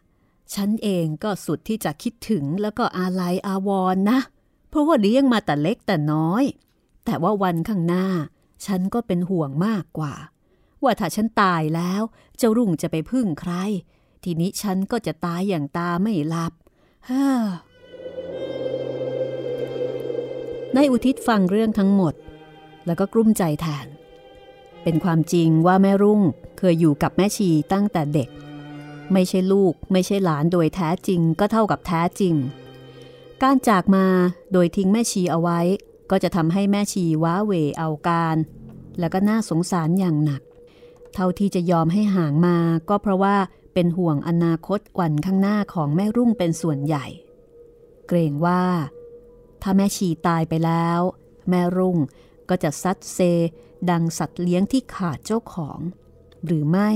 [0.55, 4.19] ฉันเองก็สุดที่จะคิดถึงแล้วก็อาลัยอาวรณ์นะ
[4.69, 6.43] เพราะว่าเลี้ยงมาแต่เล็กแต่น้อย
[7.05, 8.05] แต่ว่าวันข้างหน้า
[8.65, 10.13] ฉันก็เป็นห่วงมากกว่า
[10.83, 12.01] ว่าถ้าฉันตายแล้ว
[12.37, 13.53] เจ้ารุ่งจะไปพึ่งใคร
[14.23, 16.53] ทีนี้ฉันก็จะตายอย่างตาไม่หลับ
[17.05, 17.45] เฮ้อ
[20.75, 22.13] นายอุทิศฟังเรื่องทั้งหมด
[22.85, 23.87] แล้วก็กลุ้มใจแทน
[24.83, 26.21] เป็นความจริงว่าแม่รุ่ง
[26.57, 28.29] เคยอยู่กับแม่ชีตั้งแต่เด็ก
[29.13, 32.35] ไม่ใช่ลูกไม่ใช่หลานโดยแท้จริงก็เท่ากับแท้จริง
[33.43, 34.05] การจากมา
[34.53, 35.59] โดยทิ้งแม่ชีเอาไว้
[36.11, 38.37] ก็จะทำให้แม่ชีว้าเหวเอาการ
[38.99, 40.41] แล้วก็น่าสงสารอย่างหนัก
[41.19, 42.57] เท่าที่จะยอมให้ห่างมา
[42.89, 43.35] ก็เพราะว่า
[43.73, 47.05] เป็นห่วงอนาคตวันข้างหน้าของแม่รุ่งเป็นส่วนใหญ่
[48.07, 48.63] เกรงว่า
[49.61, 50.99] ถ้าแม่ชีตายไปแล้ว
[51.49, 51.97] แม่รุ่ง
[52.49, 53.19] ก็จะซัดเซ
[53.89, 55.79] ดังสัตว์เลี้ยงที่ขาดเจ้าของ
[56.45, 56.89] หรือไม่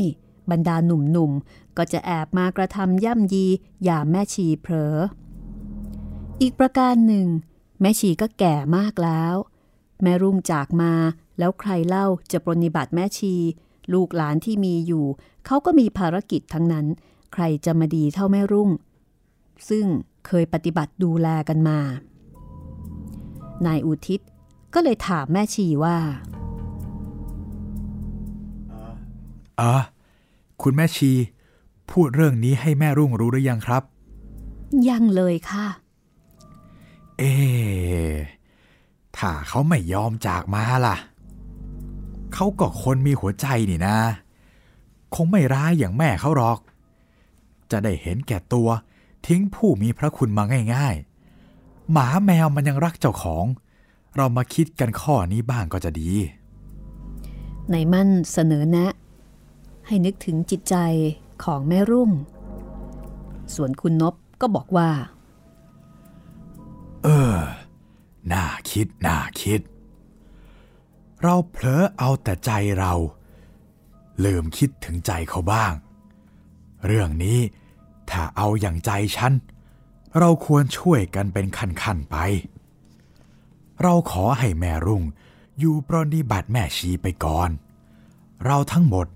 [0.52, 3.46] บรรดาหนุ่มๆ ก็จะแอบมากระทำย่ำยี
[3.84, 4.96] อย่าแม่ชีเผลอ
[6.42, 7.28] อีกประการหนึ่ง
[7.82, 9.36] แม่ชีก็แก่มากแล้ว
[10.04, 10.94] แม่รุ่งจากมา
[11.40, 13.36] แล้วใครเล่าจะปรนิบัติแม่ชี
[13.94, 15.06] ลูกหลานที่มีอยู่
[15.46, 16.86] เขาก็มีภารกิจทั้งนั้น
[17.34, 18.70] ใครจะมาดีเท่าแม่รุ่ง
[19.70, 19.86] ซึ่ง
[20.28, 21.80] เคยปฏิบัติดูแลกันมา
[23.66, 24.20] นายอุทิศ
[24.74, 29.82] ก็เลยถามแม่ชีว่าๆเออ
[30.62, 31.12] คุณแม่ชี
[31.92, 33.84] พูดเรื่องนี้ให้แม่รุ่งรู้หรือยังครับ
[34.90, 35.68] ยังเลยค่ะ
[37.18, 38.14] เอ๊ะ
[39.18, 40.98] ถ้าเขาไม่ยอมจากมาล่ะ
[42.44, 43.98] เขาก็คนมีหัวใจนี่นะ
[45.16, 46.60] คงไม่ร้ายอย่างแม่เขาหรอก
[47.72, 48.70] จะได้เห็นแก่ตัว
[49.28, 50.44] ทิ้งผู้มีพระคุณมา
[50.76, 53.46] ง่ายๆ หมาแมวมันยังรักเจ้าของ
[54.16, 56.12] เรามาคิดกันข้อนี้บ้างก็จะดี
[57.74, 58.94] นายมั่นเสนอแนะ
[59.88, 60.76] ให้นึกถึงจิตใจ
[61.44, 62.12] ของแม่รุ่ง
[63.56, 64.90] ส่วนคุณนบก็บอกว่า
[67.04, 67.38] เออ
[68.32, 69.62] น่าคิด น่าคิด
[71.24, 72.94] เราเผลอเอาแต่ใจเรา
[74.26, 75.74] ลืมคิดถึงใจเขาบ้าง
[76.86, 77.40] เรื่องนี้
[78.10, 79.34] ถ้าเอาอย่างใจฉัน
[80.20, 82.18] เราควรช่วยกันเป็นขั้นๆไป
[83.82, 85.04] เราขอให้แม่รุ่ง
[85.60, 87.50] อยู่ปรนนิบัติแม่ชีไปก่อน
[88.46, 89.08] เราทั้งหมด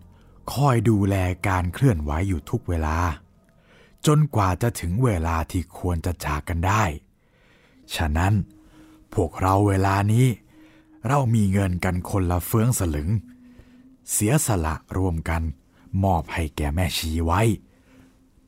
[0.53, 1.15] คอยดูแล
[1.47, 2.97] การเคลื่อนไหวอยู่ทุกเวลา
[4.05, 6.83] จนกว่าจะถึงเวลาที่ควรจะจากกันได้
[7.95, 8.33] ฉะนั้น
[9.13, 10.25] พวกเราเวลานี้
[11.07, 13.09] เรามีเงินกันคนละเฟืองสลึง
[14.11, 15.41] เสียสละรวมกัน
[16.03, 17.41] มอบให้แก่แม่ชีไว้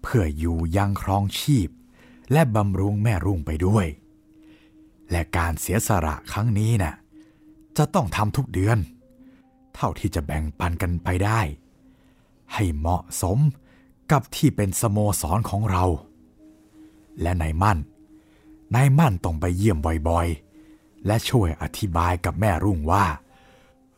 [0.01, 1.69] เพื่ออยู่ยังครองชีพ
[2.31, 3.87] และบำรุงแม่รุ่งไปด้วย
[5.11, 6.93] และการเสียสละครั้งนี้นะ่ะ
[7.77, 8.77] จะต้องทำทุกเดือน
[9.75, 11.41] เท่าที่จะแบ่งปันกันไปได้
[12.53, 13.37] ให้เหมาะสม
[14.11, 15.83] กับที่เป็นสโมสรของเรา
[17.21, 17.77] และนายมั่น
[18.75, 19.77] นายมั่นต้องไปเยี่ยม
[20.07, 20.46] บ่อยๆ
[21.05, 23.05] และช่วยอธิบายกับแม่รุ่งว่า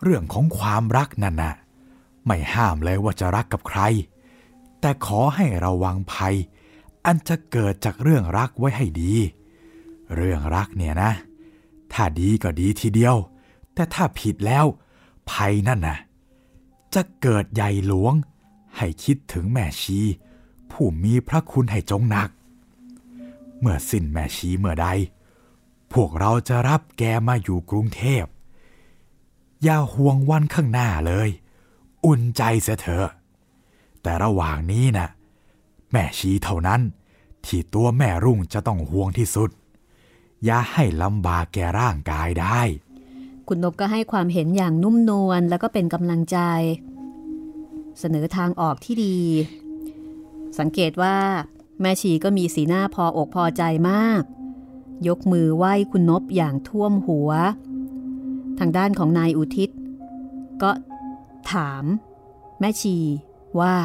[0.04, 1.56] เรื่องของความรักนั่นน่ะ
[2.26, 3.82] ไม่ห้ามเลยว่าจะรักกับใคร
[4.80, 6.36] แต่ขอให้ระวังภัย
[7.06, 9.14] อันจะเกิดจากเรื่องรักไว้ให้ดี
[10.16, 11.12] เรื่องรักเนี่ยนะ
[11.94, 13.16] ถ้าดีก็ดีทีเดียว
[13.74, 14.66] แต่ถ้าผิดแล้ว
[15.32, 15.98] ภัยนั่นน่ะ
[16.94, 18.14] จะเกิดใหญ่หลวง
[18.78, 20.00] ให้คิดถึงแม่ชี
[20.72, 22.30] ผู้มีพระคุณให้จงหนัก
[23.60, 24.88] เมื่อสิ้นแม่ชีเมื่อใด
[25.94, 28.26] พวกเราจะรับแกมาอยู่กรุงเทพ
[29.64, 31.30] อย่าห่วงวันข้างหน้าเลย
[32.06, 33.10] อุ่นใจเสียเถอะ
[34.02, 35.10] แต่ระหว่างนี้นะ่ะ
[35.92, 36.82] แม่ชีเท่านั้น
[37.46, 39.50] ที่ตัวแม่รุ่งจะต้องห่วงที่สุด
[40.46, 42.62] อย่าให้ลำบากแก่ร่างกายได้
[43.48, 46.38] คุณนบก็ให้ความเห็นอย่างนุ่มนวลแล้วก็เป็นกำลังใจ
[48.00, 49.18] เสนอทางออกที่ดี
[50.60, 51.18] สังเกตว่า
[51.82, 54.24] แม่ชีก็มีสีหน้าพออกพอใจมาก
[55.08, 57.30] ยกมือไหว้คุณนบอย่างท่วมหัว
[58.60, 59.70] ทางด้านของนายอุทิศ
[60.62, 60.72] ก็
[61.52, 61.84] ถาม
[62.60, 62.98] แม่ชี
[63.60, 63.76] ว่า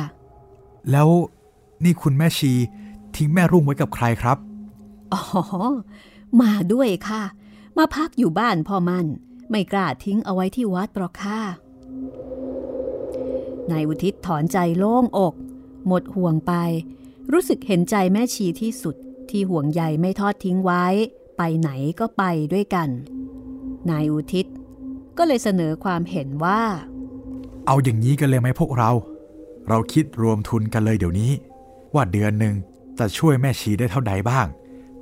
[0.90, 1.08] แล้ว
[1.84, 2.52] นี่คุณแม่ชี
[3.16, 4.38] ทิ้งแม่รุ่งไว้กับใครครับ
[5.12, 5.22] อ๋อ
[6.40, 7.22] มาด้วยค่ะ
[7.78, 9.06] มาพักอยู่บ้านพ่อมัน
[9.50, 11.40] ไม่กล้าทิ้งเอาไว้ที่วัดหรอกค่ะ
[13.70, 15.34] นายอุทิศถอนใจโล่งอก
[15.86, 16.52] หมดห่วงไป
[17.32, 18.96] รู้สึกเห็นใจแม่ชีที่สุด
[19.36, 20.84] ที่ห่วงใยไม่ทอดทิ้งไว้
[21.36, 21.70] ไปไหน
[22.00, 22.22] ก็ไป
[22.52, 22.88] ด้วยกัน
[23.90, 24.46] นายอุทิศ
[25.18, 26.60] ก็เลยเสนอความเห็นว่า
[27.66, 28.90] เอาอย่างนี้กันเลยไหมพวกเรา
[29.68, 31.32] เราคิดรวมทุนกันเลยเดี๋ยวนี้
[31.94, 32.54] ว่าเดือนหนึ่ง
[32.98, 34.46] จะช่วยแม่ชีได้เท่าใดบ้าง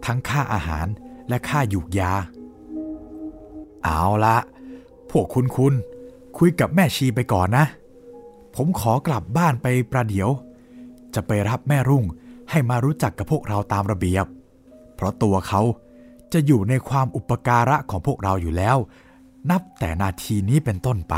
[0.04, 0.86] ทั้งค่าอาหาร
[1.28, 2.12] และค่าหยุกยา
[3.84, 4.36] เอาละ
[5.10, 5.74] พวกคุณคุณ
[6.38, 7.64] คุยกับแม่ชีไปก่อนนะ
[8.54, 10.30] ผมขอกลับบ้านไปประเดี๋ยว
[11.14, 12.04] จะไปรับแม่รุ่ง
[12.50, 14.26] ให้มารู้จักกับพวกเราตามระเบียบ
[14.94, 15.60] เพราะตัวเขา
[16.32, 18.76] จะอยู่ในความอุปการะของพวกเราอยู่แล้ว
[19.50, 21.16] นับแต่นาทีนี้เป็นต้นไป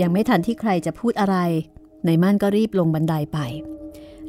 [0.00, 1.36] ยังไม่ทันที่ใครจะพูดอะไร
[2.04, 3.38] ในมั่นก็รีบลงบันไดไป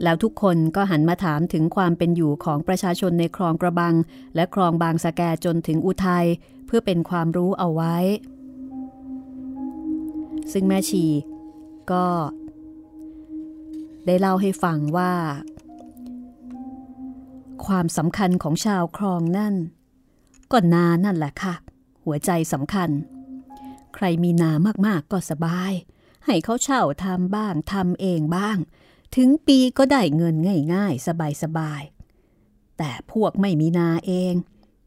[0.03, 3.93] แล้วทุกคนก็หันมาถามถึงความเป็นอยู่ของประชาชนในคลองกระบัง
[4.35, 6.25] และคลองบางสะแกจนถึงอุทัย
[6.65, 7.95] เพื่อเป็นความรู้เอาไว้
[10.53, 11.05] ซึ่งแม่ชี
[11.91, 12.05] ก็
[14.05, 15.13] ได้เล่าให้ฟังว่า
[17.65, 19.55] ความสำคัญของชาวคลองนั่น
[20.51, 21.53] ก็นานั่นแหละค่ะ
[22.05, 22.89] หัวใจสำคัญ
[23.95, 24.51] ใครมีนา
[24.85, 25.73] มากๆก็สบาย
[26.25, 28.57] ให้เขาเช่าทำบ้างทำเองบ้าง
[29.15, 30.35] ถึงปีก็ได้เงิน
[30.73, 31.07] ง่ายๆ
[31.43, 34.33] สบายๆ แต่พวกไม่มีนาเอง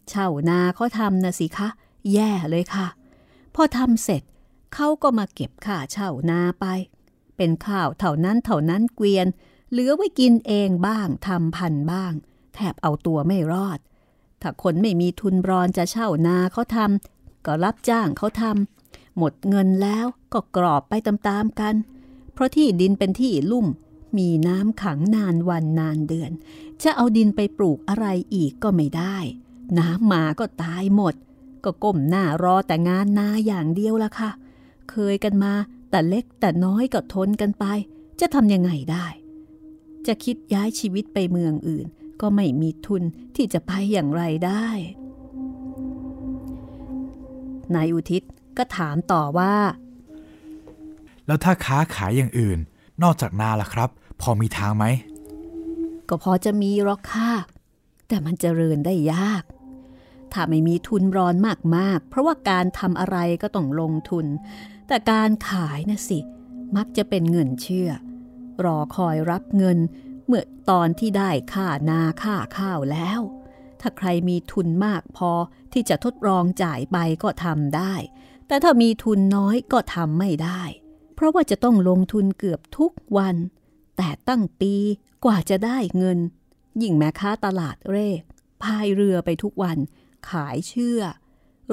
[0.09, 1.69] เช่านาเขาทำนะสิคะ
[2.13, 2.87] แย่เลยค่ะ
[3.55, 4.23] พอทำเสร็จ
[4.75, 6.67] เขาก็มาเก็บค่าเช่านาไป
[7.37, 9.27] เป็นข้าวเท่านั้นเท่านั้นเกวียน
[9.71, 12.13] เหลือไว้กินเองบ้างทำพันบ้าง
[12.55, 13.79] แทบเอาตัวไม่รอด
[14.43, 21.75] ถ้าคนไม่มีทุนรอนจะเช่านาเขาทำก็รับจ้างเขาทำหมดเงินแล้วก็กรอบไปตามๆกัน
[22.33, 23.67] เพราะที่ดินเป็นที่ลุ่ม
[24.19, 26.31] มีน้ำขังนานวันนานเดือน
[26.83, 29.17] จะเอาดินไปปลูกอะไรอีกก็ไม่ได้
[29.79, 31.15] น้ำมาก็ตายหมด
[31.65, 34.31] ก็ก้มหน้ารอแต่งานนาอย่างเดียวละค่ะ
[34.91, 35.53] เคยกันมา
[35.95, 37.65] แต่เล็กแต่น้อยก็ทนกันไป
[38.21, 39.07] จะทำยังไงได้
[40.07, 41.87] จะคิดย้ายชีวิตไปเมืองอื่น
[42.21, 43.03] ก็ไม่มีทุน
[43.37, 44.67] ที่จะไปอย่างไรได้
[47.75, 48.23] นายอุทิศ
[48.57, 49.55] ก็ถามต่อว่า
[51.27, 52.59] แล้วถ้าค้าขายอย่างอื่น
[53.03, 53.91] นอกจากนาล่ะครับ
[54.21, 54.85] พอมีทางไหม
[56.09, 57.31] ก็พอจะมีหรอกค่ะ
[58.09, 59.43] แต่มันจเจริญได้ยาก
[60.35, 61.35] ถ้าไม่มีทุนร้อน
[61.77, 64.27] มากๆ เพราะว่าการทำอะไรก็ต้องลงทุน
[64.89, 66.19] แต่การขายนะสิ
[66.77, 67.91] มักจะเป็นเงินเชื่อ
[68.65, 69.79] รอคอยรับเงิน
[70.27, 73.21] เมื่อตอนที่ได้ค่านาค่าข้าวแล้ว
[73.81, 75.31] ถ้าใครมีทุนมากพอ
[75.73, 77.95] ที่จะทดลองจ่ายไปก็ทำได้
[78.47, 80.63] แต่ถ้ามีทุนน้อยก็ทำไม่ได้
[81.15, 83.37] เพราะว่าจะต้องลงทุนเกือบทุกวัน
[83.97, 84.75] แต่ตั้งปี
[85.25, 86.19] กว่าจะได้เงิน
[86.83, 88.09] ยิ่งแม่ค้าตลาดเร่
[88.63, 89.79] พายเรือไปทุกวัน
[90.31, 91.01] ขายเชื่อ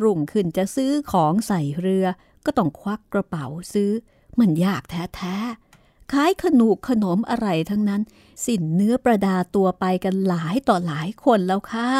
[0.03, 2.05] รุ่งขึ้นจะซื้อของใส่เรือ
[2.45, 3.91] ก็ต้องควักกระเป๋าซื้อ
[4.39, 8.01] มันยากแท้ๆขายขนูกขนมอะไรทั้งนั้น
[8.45, 11.91] สิ้นเนื้อประดาตัวไปกันหลายต่อหลายคนแล้วค่ะ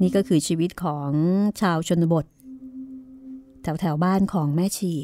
[0.00, 1.10] นี่ก็คือชีวิตของ
[1.60, 2.26] ชาวชนบท
[3.62, 4.94] แถวแถวบ้านของแม่ชี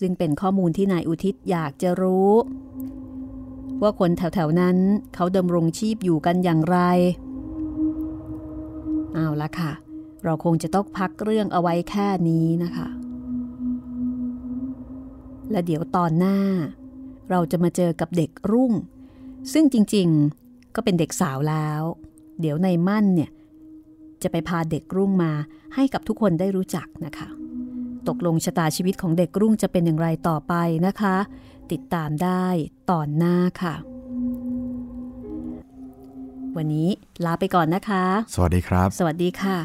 [0.00, 2.32] ซึ่งเป็นข้อมูลที่นายอุทิศอยากจะรู้
[3.82, 4.76] ว่าคนแถวๆนั้น
[5.14, 6.78] เขาดำรงชีพอยู่กันอย่างไร
[9.18, 9.72] เอาละค่ะ
[10.24, 12.88] เราคงจะต้องพักเรื่องเอาไว้แค่นี้นะคะ
[15.50, 16.38] และเดี๋ยวตอนหน้า
[17.30, 18.72] เราจะมาเจอกับเด็กรุ่ง
[19.52, 21.82] ซึ่งจริงๆก็เป็นเด็กสาวแล้ว
[22.40, 23.30] เดี๋ยวในมั่นเนี่ย
[24.22, 25.32] จะไปพาเด็กรุ่งมา
[25.74, 27.28] ให้กับทุกคนได้รู้จักนะคะ
[28.08, 30.54] ตกลงชะตาชีวิตของเด็กรุ่งจะเป็นอย่างไรต่อไป
[30.86, 31.16] นะคะ
[31.72, 32.46] ติดตามได้
[32.90, 33.74] ตอนหน้าค่ะ
[36.56, 36.88] วันนี้
[37.24, 39.56] ลาไปก่อนนะคะ สวัสดีครับ สวัสดีค่ะ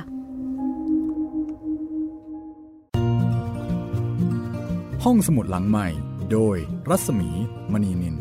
[5.04, 5.88] ห้องสมุดหลังใหม่
[6.32, 6.58] โดย
[6.90, 7.30] รัศมี
[7.72, 8.16] มณีนิน